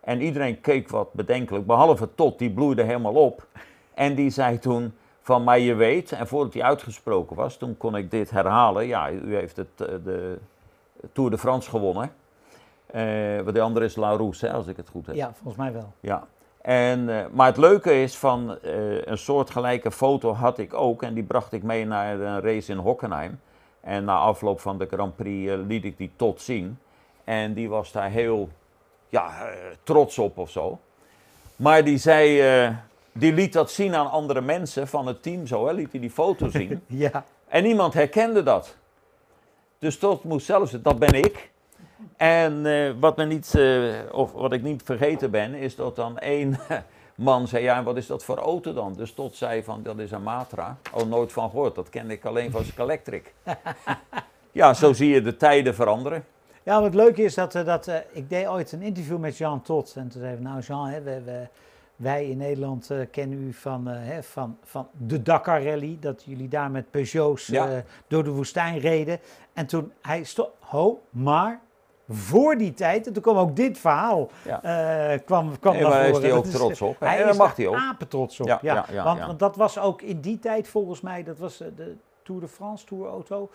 En 0.00 0.20
iedereen 0.20 0.60
keek 0.60 0.88
wat 0.88 1.12
bedenkelijk, 1.12 1.66
behalve 1.66 2.14
Tot, 2.14 2.38
die 2.38 2.50
bloeide 2.52 2.82
helemaal 2.82 3.14
op. 3.14 3.46
En 3.94 4.14
die 4.14 4.30
zei 4.30 4.58
toen 4.58 4.94
van, 5.24 5.44
maar 5.44 5.58
je 5.58 5.74
weet, 5.74 6.12
en 6.12 6.26
voordat 6.26 6.54
hij 6.54 6.62
uitgesproken 6.62 7.36
was, 7.36 7.56
toen 7.56 7.76
kon 7.76 7.96
ik 7.96 8.10
dit 8.10 8.30
herhalen. 8.30 8.86
Ja, 8.86 9.10
u 9.10 9.34
heeft 9.34 9.56
het, 9.56 9.80
eh, 9.80 9.86
de 10.04 10.38
Tour 11.12 11.30
de 11.30 11.38
France 11.38 11.70
gewonnen. 11.70 12.12
Eh, 12.86 13.36
want 13.42 13.54
de 13.54 13.60
andere 13.60 13.84
is 13.84 13.96
La 13.96 14.10
Rousse, 14.10 14.52
als 14.52 14.66
ik 14.66 14.76
het 14.76 14.88
goed 14.88 15.06
heb. 15.06 15.14
Ja, 15.14 15.32
volgens 15.34 15.56
mij 15.56 15.72
wel. 15.72 15.92
Ja. 16.00 16.26
En, 16.62 17.08
eh, 17.08 17.24
maar 17.32 17.46
het 17.46 17.56
leuke 17.56 18.02
is 18.02 18.16
van 18.16 18.58
eh, 18.62 19.02
een 19.02 19.18
soortgelijke 19.18 19.90
foto 19.90 20.32
had 20.32 20.58
ik 20.58 20.74
ook 20.74 21.02
en 21.02 21.14
die 21.14 21.22
bracht 21.22 21.52
ik 21.52 21.62
mee 21.62 21.86
naar 21.86 22.20
een 22.20 22.40
race 22.40 22.72
in 22.72 22.78
Hockenheim. 22.78 23.40
En 23.80 24.04
na 24.04 24.16
afloop 24.16 24.60
van 24.60 24.78
de 24.78 24.86
Grand 24.86 25.16
Prix 25.16 25.52
liet 25.66 25.84
ik 25.84 25.98
die 25.98 26.10
tot 26.16 26.40
zien. 26.40 26.78
En 27.24 27.54
die 27.54 27.68
was 27.68 27.92
daar 27.92 28.10
heel 28.10 28.48
ja, 29.08 29.48
trots 29.82 30.18
op 30.18 30.38
of 30.38 30.50
zo. 30.50 30.78
Maar 31.56 31.84
die 31.84 31.98
zei, 31.98 32.42
die 33.14 33.32
liet 33.32 33.52
dat 33.52 33.70
zien 33.70 33.94
aan 33.94 34.10
andere 34.10 34.40
mensen 34.40 34.88
van 34.88 35.06
het 35.06 35.22
team 35.22 35.46
zo, 35.46 35.66
hè, 35.66 35.72
liet 35.72 35.90
hij 35.90 36.00
die 36.00 36.10
foto 36.10 36.48
zien. 36.48 36.82
Ja, 36.86 37.24
En 37.48 37.62
niemand 37.62 37.94
herkende 37.94 38.42
dat. 38.42 38.76
Dus 39.78 39.98
tot 39.98 40.24
moest 40.24 40.46
zelfs, 40.46 40.70
dat 40.72 40.98
ben 40.98 41.12
ik. 41.12 41.50
En 42.16 42.66
eh, 42.66 42.90
wat, 43.00 43.16
me 43.16 43.24
niet, 43.24 43.54
eh, 43.54 43.84
of 44.12 44.32
wat 44.32 44.52
ik 44.52 44.62
niet 44.62 44.82
vergeten 44.84 45.30
ben, 45.30 45.54
is 45.54 45.76
dat 45.76 45.96
dan 45.96 46.18
één 46.18 46.58
man 47.14 47.48
zei, 47.48 47.62
ja, 47.62 47.76
en 47.76 47.84
wat 47.84 47.96
is 47.96 48.06
dat 48.06 48.24
voor 48.24 48.36
auto 48.38 48.72
dan? 48.72 48.92
Dus 48.96 49.12
tot 49.12 49.36
zei 49.36 49.62
van, 49.62 49.82
dat 49.82 49.98
is 49.98 50.10
een 50.10 50.22
Matra. 50.22 50.76
Oh, 50.92 51.02
nooit 51.02 51.32
van 51.32 51.50
gehoord, 51.50 51.74
dat 51.74 51.88
kende 51.90 52.12
ik 52.12 52.24
alleen 52.24 52.50
van 52.50 52.64
Scalectric. 52.64 53.34
ja, 54.52 54.74
zo 54.74 54.92
zie 54.92 55.08
je 55.08 55.22
de 55.22 55.36
tijden 55.36 55.74
veranderen. 55.74 56.24
Ja, 56.62 56.80
wat 56.80 56.94
leuk 56.94 57.16
is 57.16 57.34
dat, 57.34 57.54
eh, 57.54 57.64
dat 57.64 57.90
ik 58.12 58.28
deed 58.28 58.46
ooit 58.46 58.72
een 58.72 58.82
interview 58.82 59.18
met 59.18 59.36
Jean 59.36 59.62
Tot. 59.62 59.92
En 59.96 60.08
toen 60.08 60.20
zei 60.20 60.34
ik, 60.34 60.40
nou 60.40 60.60
Jean, 60.60 60.86
hè, 60.88 61.02
we, 61.02 61.22
we- 61.24 61.46
wij 61.96 62.24
in 62.28 62.36
Nederland 62.36 62.90
eh, 62.90 62.98
kennen 63.10 63.42
u 63.42 63.52
van, 63.52 63.88
eh, 63.88 63.96
hè, 63.98 64.22
van, 64.22 64.58
van 64.62 64.88
de 64.98 65.22
Dakar 65.22 65.64
Rally. 65.64 65.96
Dat 66.00 66.22
jullie 66.24 66.48
daar 66.48 66.70
met 66.70 66.90
Peugeots 66.90 67.46
Ja. 67.46 67.68
eh, 67.68 67.78
door 68.06 68.24
de 68.24 68.30
woestijn 68.30 68.78
reden. 68.78 69.18
En 69.52 69.66
toen 69.66 69.92
hij 70.02 70.24
stond, 70.24 70.48
ho, 70.60 71.02
maar 71.10 71.60
voor 72.08 72.56
die 72.56 72.74
tijd, 72.74 73.06
en 73.06 73.12
toen 73.12 73.22
kwam 73.22 73.36
ook 73.36 73.56
dit 73.56 73.78
verhaal, 73.78 74.28
Ja. 74.44 74.58
kwam, 75.24 75.58
kwam 75.58 75.72
Nee, 75.72 75.82
naar 75.82 75.90
maar 75.90 76.00
daar 76.02 76.10
is 76.10 76.18
hij 76.18 76.32
ook 76.32 76.44
Dat 76.44 76.52
trots 76.54 76.82
op. 76.82 77.00
Hij 77.00 77.22
En 77.22 77.28
is 77.28 77.36
mag 77.36 77.56
hij 77.56 77.66
ook. 77.66 77.74
apetrots 77.74 78.40
op, 78.40 78.46
Ja, 78.46 78.58
ja. 78.62 78.84
ja, 78.92 79.04
want, 79.04 79.20
want 79.20 79.38
dat 79.38 79.56
was 79.56 79.78
ook 79.78 80.02
in 80.02 80.20
die 80.20 80.38
tijd 80.38 80.68
volgens 80.68 81.00
mij, 81.00 81.22
dat 81.22 81.38
was 81.38 81.56
de 81.58 81.96
Tour 82.22 82.40
de 82.40 82.48
France, 82.48 82.84
Tour 82.86 83.06
Auto, 83.08 83.50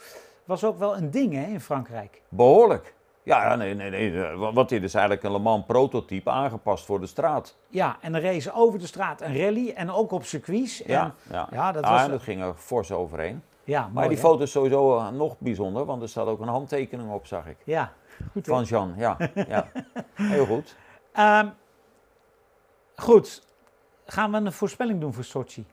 was 0.46 0.64
ook 0.64 0.80
wel 0.80 0.98
een 0.98 1.12
ding 1.12 1.34
hè, 1.34 1.44
in 1.46 1.62
Frankrijk. 1.62 2.22
Behoorlijk. 2.30 2.94
Ja, 3.24 3.56
nee, 3.56 3.74
nee, 3.74 3.90
nee. 3.90 4.24
eh, 4.26 4.36
wa- 4.38 4.54
Wat 4.54 4.70
dit 4.70 4.84
is 4.84 4.94
eigenlijk 4.94 5.24
een 5.26 5.32
Le 5.32 5.40
Mans 5.40 5.66
prototype 5.66 6.30
aangepast 6.30 6.86
voor 6.86 7.00
de 7.00 7.06
straat. 7.08 7.58
Ja, 7.68 7.98
en 8.02 8.12
dan 8.12 8.22
racen 8.22 8.54
over 8.54 8.80
de 8.80 8.88
straat 8.88 9.22
een 9.22 9.38
rally 9.38 9.70
en 9.76 9.92
ook 9.92 10.12
op 10.12 10.24
circuits. 10.24 10.82
En, 10.84 10.92
Ja, 10.94 11.14
ja. 11.32 11.48
ja, 11.52 11.72
dat 11.72 11.84
Ah, 11.84 11.92
was- 11.92 12.02
en 12.04 12.10
dat 12.12 12.22
ging 12.22 12.42
er 12.42 12.54
fors 12.54 12.92
overheen. 12.92 13.44
ja, 13.64 13.90
Maar 13.94 14.08
die 14.08 14.18
hè? 14.18 14.24
foto 14.24 14.44
is 14.44 14.52
sowieso 14.52 14.98
eh, 14.98 15.10
nog 15.10 15.36
bijzonder, 15.40 15.86
want 15.86 16.02
er 16.02 16.10
staat 16.10 16.28
ook 16.28 16.40
een 16.40 16.48
handtekening 16.48 17.12
op, 17.12 17.26
zag 17.26 17.48
ik. 17.48 17.58
Ja, 17.64 17.94
goed. 18.32 18.48
Van 18.48 18.64
Jean, 18.64 18.94
ja. 18.98 19.18
ja. 19.48 19.68
Heel 20.14 20.46
goed. 20.46 20.76
Ehm, 21.14 21.48
goed, 22.96 23.44
gaan 24.06 24.32
we 24.32 24.38
een 24.38 24.52
voorspelling 24.52 25.00
doen 25.00 25.14
voor 25.14 25.24
Sochi? 25.24 25.66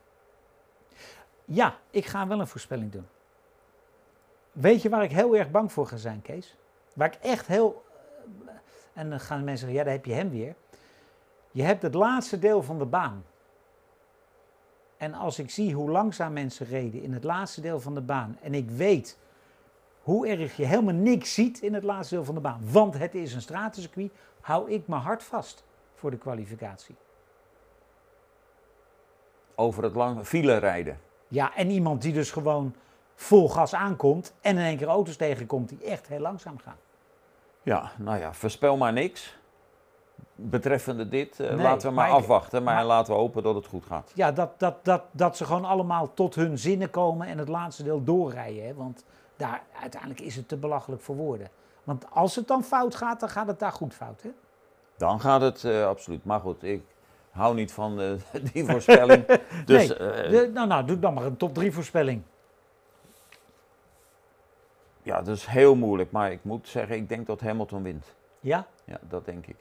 Ja, 1.44 1.74
ik 1.90 2.06
ga 2.06 2.26
wel 2.26 2.40
een 2.40 2.46
voorspelling 2.46 2.92
doen. 2.92 3.06
Weet 4.52 4.82
je 4.82 4.88
waar 4.88 5.02
ik 5.02 5.10
heel 5.12 5.36
erg 5.36 5.50
bang 5.50 5.72
voor 5.72 5.86
ga 5.86 5.96
zijn, 5.96 6.22
Kees? 6.22 6.56
Waar 6.96 7.14
ik 7.14 7.18
echt 7.22 7.46
heel... 7.46 7.84
En 8.92 9.10
dan 9.10 9.20
gaan 9.20 9.44
mensen 9.44 9.58
zeggen, 9.58 9.78
ja, 9.78 9.84
daar 9.84 9.92
heb 9.92 10.04
je 10.04 10.12
hem 10.12 10.30
weer. 10.30 10.54
Je 11.50 11.62
hebt 11.62 11.82
het 11.82 11.94
laatste 11.94 12.38
deel 12.38 12.62
van 12.62 12.78
de 12.78 12.84
baan. 12.84 13.24
En 14.96 15.14
als 15.14 15.38
ik 15.38 15.50
zie 15.50 15.74
hoe 15.74 15.90
langzaam 15.90 16.32
mensen 16.32 16.66
reden 16.66 17.02
in 17.02 17.12
het 17.12 17.24
laatste 17.24 17.60
deel 17.60 17.80
van 17.80 17.94
de 17.94 18.00
baan... 18.00 18.38
en 18.40 18.54
ik 18.54 18.70
weet 18.70 19.18
hoe 20.02 20.28
erg 20.28 20.56
je 20.56 20.64
helemaal 20.64 20.94
niks 20.94 21.34
ziet 21.34 21.60
in 21.60 21.74
het 21.74 21.82
laatste 21.82 22.14
deel 22.14 22.24
van 22.24 22.34
de 22.34 22.40
baan... 22.40 22.60
want 22.70 22.98
het 22.98 23.14
is 23.14 23.34
een 23.34 23.40
stratencircuit, 23.40 24.12
hou 24.40 24.70
ik 24.70 24.86
mijn 24.88 25.02
hart 25.02 25.22
vast 25.22 25.64
voor 25.94 26.10
de 26.10 26.18
kwalificatie. 26.18 26.96
Over 29.54 29.82
het 29.82 29.94
lange 29.94 30.24
file 30.24 30.56
rijden. 30.56 31.00
Ja, 31.28 31.54
en 31.54 31.70
iemand 31.70 32.02
die 32.02 32.12
dus 32.12 32.30
gewoon 32.30 32.74
vol 33.14 33.48
gas 33.48 33.74
aankomt 33.74 34.34
en 34.40 34.56
in 34.56 34.64
één 34.64 34.76
keer 34.76 34.88
auto's 34.88 35.16
tegenkomt 35.16 35.68
die 35.68 35.84
echt 35.84 36.06
heel 36.06 36.20
langzaam 36.20 36.58
gaan. 36.58 36.76
Ja, 37.66 37.90
nou 37.96 38.18
ja, 38.18 38.32
voorspel 38.32 38.76
maar 38.76 38.92
niks. 38.92 39.36
Betreffende 40.34 41.08
dit, 41.08 41.40
eh, 41.40 41.48
Nee, 41.48 41.62
laten 41.62 41.88
we 41.88 41.94
maar, 41.94 42.10
afwachten. 42.10 42.62
Maar, 42.62 42.74
maar- 42.74 42.84
laten 42.84 43.12
we 43.12 43.18
hopen 43.18 43.42
dat 43.42 43.54
het 43.54 43.66
goed 43.66 43.84
gaat. 43.84 44.10
Ja, 44.14 44.32
dat, 44.32 44.58
dat, 44.58 44.84
dat, 44.84 45.02
dat 45.10 45.36
ze 45.36 45.44
gewoon 45.44 45.64
allemaal 45.64 46.14
tot 46.14 46.34
hun 46.34 46.58
zinnen 46.58 46.90
komen 46.90 47.26
en 47.26 47.38
het 47.38 47.48
laatste 47.48 47.82
deel 47.82 48.04
doorrijden. 48.04 48.66
Hè? 48.66 48.74
Want 48.74 49.04
daar, 49.36 49.62
uiteindelijk 49.80 50.20
is 50.20 50.36
het 50.36 50.48
te 50.48 50.56
belachelijk 50.56 51.02
voor 51.02 51.16
woorden. 51.16 51.48
Want 51.84 52.06
als 52.10 52.36
het 52.36 52.48
dan 52.48 52.62
fout 52.64 52.94
gaat, 52.94 53.20
dan 53.20 53.28
gaat 53.28 53.46
het 53.46 53.58
daar 53.58 53.72
goed 53.72 53.94
fout. 53.94 54.22
Hè? 54.22 54.30
Dan 54.96 55.20
gaat 55.20 55.40
het 55.40 55.64
eh, 55.64 55.86
absoluut. 55.86 56.24
Maar 56.24 56.40
goed, 56.40 56.62
ik 56.62 56.82
hou 57.30 57.54
niet 57.54 57.72
van 57.72 58.00
eh, 58.00 58.10
die 58.52 58.64
voorspelling. 58.64 59.24
Dus 59.66 59.88
nee, 59.88 60.28
de- 60.28 60.50
nou, 60.54 60.66
nou, 60.68 60.84
doe 60.86 60.98
dan 60.98 61.14
maar 61.14 61.24
een 61.24 61.36
top 61.36 61.54
3 61.54 61.72
voorspelling. 61.72 62.22
Ja, 65.06 65.22
dat 65.22 65.36
is 65.36 65.46
heel 65.46 65.74
moeilijk. 65.74 66.10
Maar 66.10 66.32
ik 66.32 66.44
moet 66.44 66.68
zeggen, 66.68 66.96
ik 66.96 67.08
denk 67.08 67.26
dat 67.26 67.40
Hamilton 67.40 67.82
wint. 67.82 68.14
Ja? 68.40 68.66
Ja, 68.84 68.98
dat 69.08 69.24
denk 69.24 69.46
ik. 69.46 69.56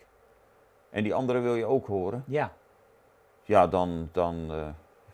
En 0.89 1.03
die 1.03 1.13
andere 1.13 1.39
wil 1.39 1.55
je 1.55 1.65
ook 1.65 1.87
horen. 1.87 2.23
Ja. 2.27 2.53
Ja, 3.43 3.67
dan, 3.67 4.09
dan 4.11 4.47
eh, 4.51 4.67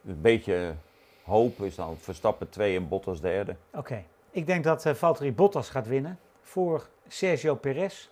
een 0.05 0.21
beetje 0.21 0.75
hoop 1.23 1.59
is 1.59 1.75
dan 1.75 1.97
Verstappen 1.97 2.49
2 2.49 2.75
en 2.77 2.87
Bottas 2.87 3.21
derde. 3.21 3.55
Oké. 3.73 4.03
Ik 4.29 4.45
denk 4.45 4.63
dat 4.63 4.85
eh 4.85 4.93
Valtteri 4.93 5.33
Bottas 5.33 5.69
gaat 5.69 5.87
winnen 5.87 6.19
voor 6.41 6.87
Sergio 7.07 7.55
Perez. 7.55 8.09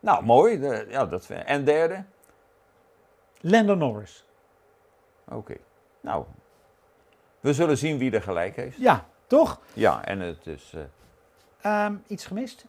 Nou, 0.00 0.24
mooi. 0.24 0.58
de- 0.60 0.86
ja, 0.88 1.06
dat, 1.06 1.30
en 1.30 1.64
derde? 1.64 2.04
Lando 3.40 3.74
Norris. 3.74 4.24
Oké. 5.28 5.56
Nou, 6.00 6.24
we 7.40 7.52
zullen 7.52 7.78
zien 7.78 7.98
wie 7.98 8.10
er 8.12 8.22
gelijk 8.22 8.56
heeft. 8.56 8.76
Ja, 8.78 9.06
toch? 9.26 9.60
Ja, 9.72 10.04
en 10.04 10.20
het 10.20 10.46
is... 10.46 10.74
eh, 10.74 11.84
Ehm, 11.84 11.94
iets 12.06 12.26
gemist? 12.26 12.66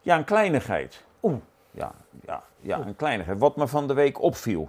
ja, 0.00 0.16
een 0.16 0.24
kleinigheid. 0.24 1.04
Oeh. 1.22 1.36
Ja, 1.70 1.92
ja, 2.26 2.42
ja, 2.60 2.78
een 2.78 2.96
kleinigheid. 2.96 3.38
Wat 3.38 3.56
me 3.56 3.66
van 3.68 3.86
de 3.86 3.94
week 3.94 4.20
opviel. 4.22 4.68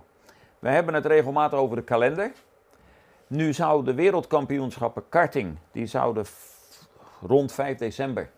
We 0.60 0.70
hebben 0.70 0.94
het 0.94 1.06
regelmatig 1.06 1.60
over 1.60 1.76
de 1.76 1.84
kalender. 1.84 2.32
Nu 3.28 3.54
zouden 3.54 3.86
de 3.96 4.02
wereldkampioenschappen 4.02 5.10
karting, 5.10 5.58
die 5.72 5.86
zouden 5.86 6.26
rond 7.22 7.52
5 7.52 7.78
december 7.78 8.30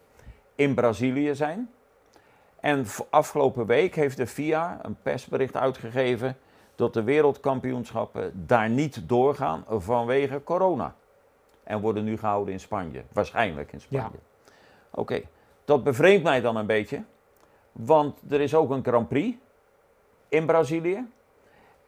in 0.56 0.74
Brazilië 0.76 1.36
zijn. 1.36 1.72
En 2.60 2.86
afgelopen 3.10 3.66
week 3.66 3.96
heeft 3.96 4.18
de 4.18 4.28
FIA 4.28 4.80
een 4.82 4.98
persbericht 5.02 5.56
uitgegeven 5.56 6.38
dat 6.76 6.94
de 6.94 7.04
wereldkampioenschappen 7.04 8.46
daar 8.48 8.70
niet 8.70 9.10
doorgaan 9.10 9.64
vanwege 9.68 10.44
corona. 10.44 10.96
En 11.70 11.82
worden 11.82 12.04
nu 12.04 12.18
gehouden 12.18 12.54
in 12.54 12.60
Spanje, 12.60 13.04
waarschijnlijk 13.14 13.72
in 13.72 13.82
Spanje. 13.82 14.20
Oké, 14.90 15.22
dat 15.66 15.84
bevreemdt 15.84 16.24
mij 16.24 16.42
dan 16.42 16.56
een 16.56 16.66
beetje, 16.66 17.04
want 17.72 18.20
er 18.30 18.42
is 18.42 18.56
ook 18.56 18.70
een 18.70 18.84
Grand 18.84 19.08
Prix 19.08 19.38
in 20.30 20.46
Brazilië. 20.46 21.06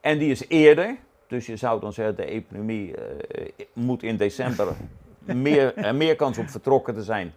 En 0.02 0.18
die 0.18 0.32
is 0.32 0.48
eerder, 0.48 0.98
dus 1.28 1.46
je 1.46 1.56
zou 1.56 1.80
dan 1.80 1.94
zeggen 1.94 2.16
de 2.16 2.26
epidemie 2.26 2.96
eh, 2.96 3.66
moet 3.74 4.04
in 4.04 4.18
december 4.18 4.68
meer, 5.20 5.78
er 5.78 5.96
meer 5.96 6.16
kans 6.16 6.38
op 6.38 6.50
vertrokken 6.50 6.94
te 6.94 7.04
zijn 7.04 7.34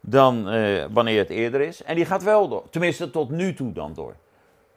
dan 0.00 0.48
eh, 0.48 0.84
wanneer 0.90 1.18
het 1.18 1.30
eerder 1.30 1.60
is. 1.60 1.82
En 1.82 1.94
die 1.94 2.04
gaat 2.04 2.22
wel 2.22 2.48
door, 2.48 2.70
tenminste 2.70 3.10
tot 3.10 3.30
nu 3.30 3.54
toe 3.54 3.72
dan 3.72 3.94
door. 3.94 4.14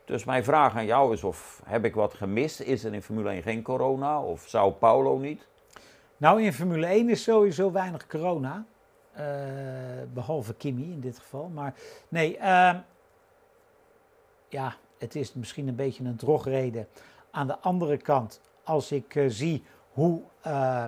Dus 0.05 0.23
mijn 0.23 0.43
vraag 0.43 0.75
aan 0.75 0.85
jou 0.85 1.13
is 1.13 1.23
of 1.23 1.61
heb 1.65 1.85
ik 1.85 1.95
wat 1.95 2.13
gemist? 2.13 2.59
Is 2.59 2.83
er 2.83 2.93
in 2.93 3.01
Formule 3.01 3.29
1 3.29 3.41
geen 3.41 3.61
corona 3.61 4.21
of 4.21 4.43
Sao 4.47 4.71
Paulo 4.71 5.17
niet? 5.17 5.47
Nou, 6.19 6.43
in 6.43 6.53
Formule 6.53 6.85
1 6.85 7.09
is 7.09 7.23
sowieso 7.23 7.71
weinig 7.71 8.07
corona. 8.07 8.65
Eh, 9.11 9.25
behalve 10.13 10.53
Kimi 10.53 10.91
in 10.91 10.99
dit 10.99 11.19
geval. 11.19 11.47
Maar 11.47 11.73
nee, 12.09 12.37
ehm, 12.37 12.79
ja, 14.49 14.75
het 14.97 15.15
is 15.15 15.33
misschien 15.33 15.67
een 15.67 15.75
beetje 15.75 16.03
een 16.03 16.15
drogreden. 16.15 16.87
Aan 17.31 17.47
de 17.47 17.59
andere 17.59 17.97
kant, 17.97 18.41
als 18.63 18.91
ik 18.91 19.15
eh, 19.15 19.25
zie 19.27 19.63
hoe 19.91 20.21
eh, 20.41 20.85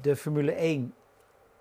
de 0.00 0.16
Formule 0.16 0.52
1 0.52 0.94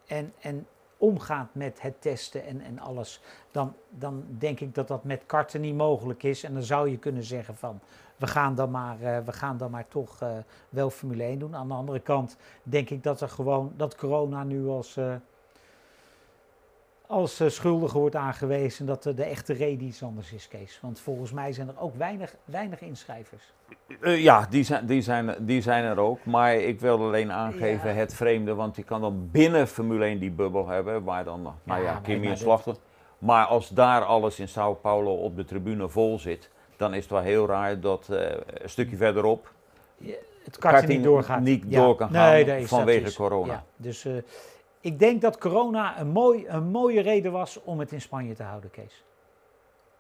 en, 0.08 0.34
en 0.40 0.68
omgaat 0.98 1.48
met 1.52 1.82
het 1.82 2.02
testen 2.02 2.46
en, 2.46 2.62
en 2.62 2.80
alles, 2.80 3.22
dan, 3.52 3.74
dan 3.90 4.26
denk 4.38 4.60
ik 4.60 4.76
dat 4.76 4.88
dat 4.88 5.04
met 5.04 5.24
karten 5.26 5.62
niet 5.62 5.76
mogelijk 5.76 6.24
is. 6.24 6.44
En 6.44 6.54
dan 6.54 6.64
zou 6.64 6.90
je 6.90 6.98
kunnen 6.98 7.24
zeggen 7.24 7.56
van, 7.56 7.80
we 8.18 8.28
gaan 8.28 8.56
dan 8.56 8.72
maar, 8.72 9.02
eh, 9.02 9.26
we 9.26 9.32
gaan 9.32 9.58
dan 9.58 9.72
maar 9.72 9.88
toch 9.88 10.22
eh, 10.22 10.30
wel 10.70 10.90
Formule 10.90 11.24
1 11.24 11.40
doen. 11.40 11.56
Aan 11.56 11.68
de 11.68 11.74
andere 11.74 12.00
kant 12.00 12.38
denk 12.64 12.90
ik 12.90 13.04
dat 13.04 13.22
er 13.22 13.30
gewoon, 13.30 13.74
dat 13.76 13.96
corona 13.96 14.44
nu 14.44 14.68
als, 14.68 14.98
eh, 14.98 15.16
als 17.08 17.40
eh, 17.40 17.50
schuldige 17.50 17.98
wordt 17.98 18.16
aangewezen. 18.16 18.86
Dat 18.86 19.06
eh, 19.06 19.16
de 19.16 19.24
echte 19.24 19.54
reden 19.54 19.88
iets 19.88 20.04
anders 20.04 20.32
is, 20.34 20.48
Kees. 20.48 20.80
Want 20.82 21.00
volgens 21.00 21.32
mij 21.32 21.54
zijn 21.54 21.68
er 21.68 21.80
ook 21.80 21.96
weinig, 21.96 22.36
weinig 22.46 22.82
inschrijvers. 22.82 23.44
Eh, 24.02 24.24
ja, 24.24 24.48
die 24.50 24.64
zijn, 24.64 24.86
die, 24.86 25.02
zijn, 25.02 25.36
die 25.40 25.62
zijn 25.62 25.84
er 25.84 26.00
ook. 26.00 26.26
Maar 26.26 26.56
ik 26.56 26.80
wil 26.80 27.00
alleen 27.00 27.32
aangeven 27.32 27.90
Ja. 27.90 27.96
het 27.96 28.14
vreemde, 28.14 28.54
want 28.56 28.76
je 28.76 28.84
kan 28.84 29.02
dan 29.02 29.30
binnen 29.32 29.68
Formule 29.68 30.06
1 30.06 30.20
die 30.20 30.32
bubbel 30.32 30.68
hebben, 30.68 31.04
waar 31.04 31.24
dan, 31.24 31.42
nou 31.42 31.56
Ja, 31.64 31.76
ja, 31.78 31.92
maar- 31.94 32.02
Kimi 32.02 32.18
maar 32.18 32.26
en 32.28 32.34
dit- 32.34 32.40
Slachter. 32.44 32.76
Maar 33.18 33.46
als 33.46 33.70
daar 33.70 34.04
alles 34.04 34.40
in 34.40 34.48
Sao 34.48 34.74
Paulo 34.74 35.14
op 35.16 35.36
de 35.36 35.44
tribune 35.46 35.90
vol 35.90 36.20
zit, 36.20 36.50
dan 36.78 36.94
is 36.94 37.02
het 37.02 37.12
wel 37.12 37.22
heel 37.22 37.48
raar 37.48 37.80
dat 37.80 38.08
een 38.10 38.70
stukje 38.70 38.98
verderop 38.98 39.52
Het 40.44 40.58
kartje 40.58 40.88
niet 40.88 41.04
doorgaat. 41.04 41.42
niet 41.42 41.64
Ja. 41.68 41.82
door 41.84 41.96
kan 41.96 42.10
gaan 42.10 42.46
Nee, 42.46 42.68
vanwege 42.68 43.16
corona. 43.16 43.54
Ja, 43.54 43.64
dus 43.76 44.08
ik 44.82 45.00
denk 45.00 45.22
dat 45.22 45.38
corona 45.38 46.00
een, 46.00 46.08
mooi, 46.08 46.48
een 46.48 46.64
mooie 46.64 47.02
reden 47.02 47.32
was 47.32 47.64
om 47.64 47.80
het 47.80 47.92
in 47.92 48.02
Spanje 48.02 48.34
te 48.34 48.44
houden, 48.44 48.72
Kees. 48.72 49.04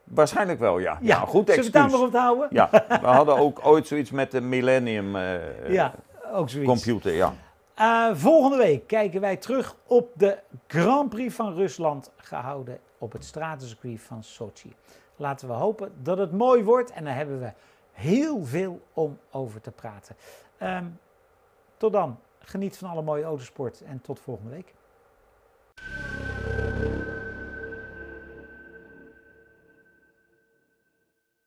Waarschijnlijk 0.04 0.60
wel, 0.60 0.80
ja. 0.80 0.98
Ja, 1.02 1.16
goed 1.20 1.50
Zullen 1.50 1.56
we 1.60 1.64
het 1.64 1.74
daar 1.74 1.84
excuus. 1.84 2.00
maar 2.00 2.08
op 2.08 2.12
te 2.14 2.20
houden? 2.20 2.48
Ja, 2.52 2.70
we 3.02 3.08
hadden 3.08 3.38
ook 3.38 3.60
ooit 3.66 3.88
zoiets 3.88 4.12
met 4.12 4.32
de 4.32 4.42
Millennium 4.42 5.16
eh, 5.16 5.70
Ja, 5.72 5.94
ook 6.32 6.50
zoiets. 6.50 6.70
computer, 6.70 7.14
ja. 7.14 7.34
Eh, 7.76 8.10
volgende 8.14 8.58
week 8.58 8.88
kijken 8.88 9.22
wij 9.22 9.38
terug 9.38 9.76
op 9.86 10.10
de 10.14 10.38
Grand 10.68 11.10
Prix 11.10 11.36
van 11.36 11.54
Rusland, 11.54 12.12
gehouden 12.16 12.80
op 12.98 13.12
het 13.12 13.26
stratencircuit 13.26 14.02
van 14.02 14.24
Sochi. 14.24 14.74
Laten 15.16 15.48
we 15.48 15.54
hopen 15.54 15.92
dat 16.02 16.18
het 16.18 16.32
mooi 16.32 16.64
wordt 16.64 16.92
en 16.92 17.04
daar 17.04 17.16
hebben 17.16 17.40
we 17.40 17.52
heel 17.92 18.46
veel 18.46 18.82
om 18.94 19.18
over 19.32 19.62
te 19.62 19.72
praten. 19.72 20.16
Ehm, 20.58 20.86
tot 21.78 21.94
dan, 21.94 22.20
Geniet 22.50 22.78
van 22.78 22.90
alle 22.90 23.02
mooie 23.02 23.24
autosport 23.24 23.82
en 23.82 24.02
tot 24.02 24.20
volgende 24.20 24.50
week. 24.50 24.74